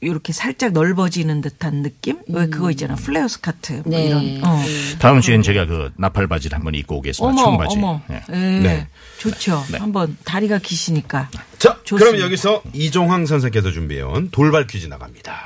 이렇게 0.00 0.34
살짝 0.34 0.72
넓어지는 0.72 1.40
듯한 1.40 1.82
느낌? 1.82 2.18
왜 2.28 2.46
그거 2.46 2.70
있잖아. 2.70 2.94
플레어 2.94 3.26
스커트 3.26 3.82
뭐 3.86 3.96
네. 3.98 4.04
이런. 4.06 4.40
어. 4.44 4.60
다음 4.98 5.22
주엔 5.22 5.42
제가 5.42 5.64
그 5.64 5.90
나팔 5.96 6.26
바지를 6.28 6.56
한번 6.56 6.74
입고 6.74 6.98
오겠습니다. 6.98 7.26
어머, 7.42 7.42
청바지. 7.42 7.76
어머. 7.78 8.00
예. 8.10 8.22
예. 8.28 8.34
네. 8.60 8.88
좋죠. 9.18 9.64
네. 9.72 9.78
한번 9.78 10.14
다리가 10.24 10.58
기시니까. 10.58 11.30
자, 11.58 11.78
좋습니다. 11.84 12.10
그럼 12.10 12.20
여기서 12.26 12.62
이종황 12.74 13.24
선생께서 13.24 13.70
준비해온 13.72 14.28
돌발 14.30 14.66
퀴즈 14.66 14.86
나갑니다. 14.88 15.40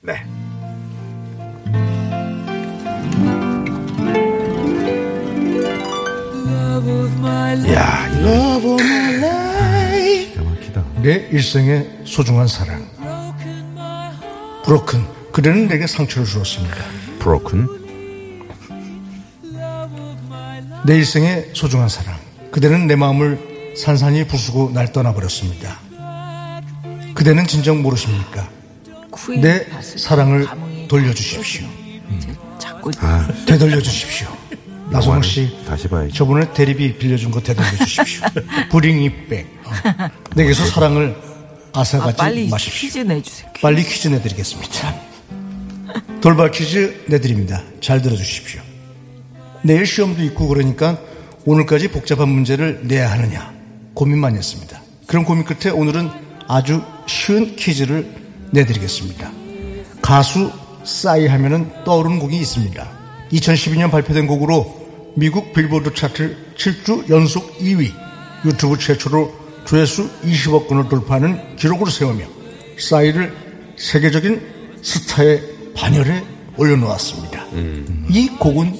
네. 0.00 0.24
내 11.02 11.28
일생의 11.30 12.02
소중한 12.04 12.46
사랑. 12.46 12.86
브로큰. 14.64 15.04
그대는 15.32 15.68
내게 15.68 15.86
상처를 15.86 16.26
주었습니다. 16.26 16.76
브로큰. 17.20 17.66
내 20.84 20.96
일생의 20.96 21.50
소중한 21.54 21.88
사랑. 21.88 22.18
그대는 22.50 22.86
내 22.86 22.96
마음을 22.96 23.74
산산히 23.76 24.26
부수고 24.26 24.72
날 24.74 24.92
떠나버렸습니다. 24.92 25.78
그대는 27.14 27.46
진정 27.46 27.82
모르십니까? 27.82 28.48
내 29.40 29.66
사랑을 29.80 30.46
돌려주십시오. 30.88 31.66
이제 32.16 32.34
자꾸 32.58 32.90
되돌려주십시오. 33.46 34.39
나성호 34.90 35.22
씨, 35.22 35.56
다시 35.66 35.88
봐야지. 35.88 36.12
저번에 36.14 36.52
대리비 36.52 36.98
빌려준 36.98 37.30
거 37.30 37.40
되돌려주십시오. 37.40 38.26
bring 38.70 39.26
it 39.28 39.33
back. 39.33 39.46
어. 39.64 39.70
내게서 40.34 40.66
사랑을 40.66 41.16
아, 41.72 41.80
앗아가지 41.80 42.16
빨리 42.16 42.48
마십시오. 42.48 42.80
퀴즈 42.80 42.98
내주세요. 42.98 43.50
빨리 43.62 43.84
퀴즈 43.84 44.08
내드리겠습니다. 44.08 44.94
돌발 46.20 46.50
퀴즈 46.50 47.04
내드립니다. 47.06 47.62
잘 47.80 48.02
들어주십시오. 48.02 48.60
내일 49.62 49.86
시험도 49.86 50.22
있고 50.24 50.48
그러니까 50.48 50.98
오늘까지 51.44 51.88
복잡한 51.88 52.28
문제를 52.28 52.80
내야 52.84 53.10
하느냐 53.12 53.52
고민 53.94 54.18
많이 54.18 54.36
했습니다. 54.38 54.80
그런 55.06 55.24
고민 55.24 55.44
끝에 55.44 55.72
오늘은 55.72 56.10
아주 56.48 56.82
쉬운 57.06 57.54
퀴즈를 57.56 58.12
내드리겠습니다. 58.50 59.30
가수 60.02 60.50
싸이 60.84 61.26
하면은 61.28 61.70
떠오르는 61.84 62.18
곡이 62.18 62.36
있습니다. 62.38 62.88
2012년 63.32 63.90
발표된 63.90 64.26
곡으로 64.26 64.79
미국 65.16 65.52
빌보드 65.52 65.94
차트 65.94 66.54
7주 66.56 67.10
연속 67.10 67.58
2위, 67.58 67.92
유튜브 68.44 68.78
최초로 68.78 69.32
조회수 69.66 70.08
20억 70.22 70.68
건을 70.68 70.88
돌파하는 70.88 71.56
기록을 71.56 71.90
세우며 71.90 72.24
싸이를 72.78 73.34
세계적인 73.76 74.40
스타의 74.82 75.42
반열에 75.74 76.24
올려놓았습니다. 76.56 77.46
이 78.08 78.28
곡은 78.38 78.74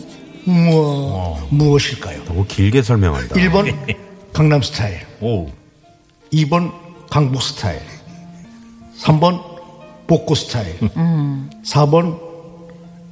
무엇, 0.44 1.46
무엇일까요? 1.50 2.24
너무 2.24 2.46
길게 2.46 2.82
설명한다. 2.82 3.34
1번 3.36 3.96
강남 4.32 4.62
스타일, 4.62 5.00
오. 5.20 5.50
2번 6.32 6.72
강북 7.10 7.42
스타일, 7.42 7.80
3번 9.00 9.42
복고 10.06 10.34
스타일, 10.34 10.78
4번 11.64 12.18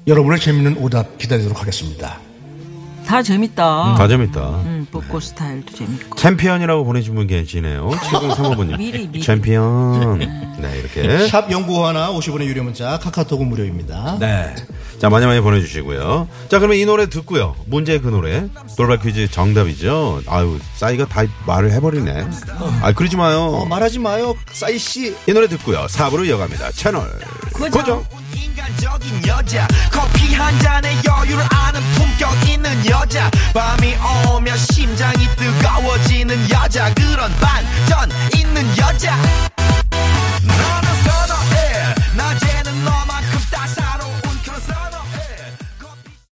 여러분의 0.07 0.41
재밌는 0.41 0.79
오답 0.79 1.19
기다리도록 1.19 1.61
하겠습니다. 1.61 2.19
다 3.09 3.23
재밌다. 3.23 3.95
다 3.97 4.07
재밌다. 4.07 4.41
음, 4.67 4.87
복고 4.91 5.19
스타일도 5.19 5.75
재밌고. 5.75 6.17
챔피언이라고 6.17 6.85
보내신 6.85 7.15
분 7.15 7.27
계시네요. 7.27 7.89
7035번님. 8.05 8.77
미리, 8.77 9.09
미리. 9.09 9.23
챔피언. 9.23 10.19
네, 10.61 10.79
이렇게. 10.79 11.25
샵 11.29 11.51
연구 11.51 11.87
하나 11.87 12.11
50원의 12.13 12.45
유료 12.45 12.63
문자 12.63 12.99
카카오톡은 12.99 13.49
무료입니다. 13.49 14.19
네. 14.21 14.55
자, 14.99 15.09
많이 15.09 15.25
많이 15.25 15.41
보내주시고요. 15.41 16.29
자, 16.51 16.59
그러면 16.59 16.77
이 16.77 16.85
노래 16.85 17.09
듣고요. 17.09 17.57
문제 17.65 17.99
그 17.99 18.09
노래. 18.09 18.47
돌발 18.77 18.99
퀴즈 19.01 19.31
정답이죠. 19.31 20.21
아유, 20.27 20.59
싸이가 20.75 21.07
다 21.07 21.23
말을 21.47 21.73
해버리네. 21.73 22.27
아, 22.83 22.93
그러지 22.93 23.17
마요. 23.17 23.39
어, 23.41 23.65
말하지 23.65 24.01
마요, 24.01 24.35
싸이 24.53 24.77
씨. 24.79 25.17
이 25.27 25.33
노래 25.33 25.49
듣고요. 25.49 25.87
4부로 25.89 26.27
이어갑니다. 26.27 26.73
채널 26.73 27.05
고정. 27.73 28.05
인간적인 28.43 29.27
여자. 29.27 29.67
커피 29.91 30.35
한 30.35 30.59
잔에 30.61 30.97
여유를 31.05 31.45
아는 31.51 31.81
품격 31.95 32.49
있는 32.49 32.87
여자. 32.87 33.31
밤이 33.53 33.97
오면 34.31 34.57
심장이 34.57 35.27
뜨거워지는 35.37 36.51
여자. 36.51 36.93
그런 36.95 37.33
반전 37.41 38.11
있는 38.35 38.67
여자. 38.79 39.17
너는 40.43 41.03
선호해. 41.05 41.95
낮에는 42.17 42.85
너만큼 42.85 43.41
따사 43.51 43.88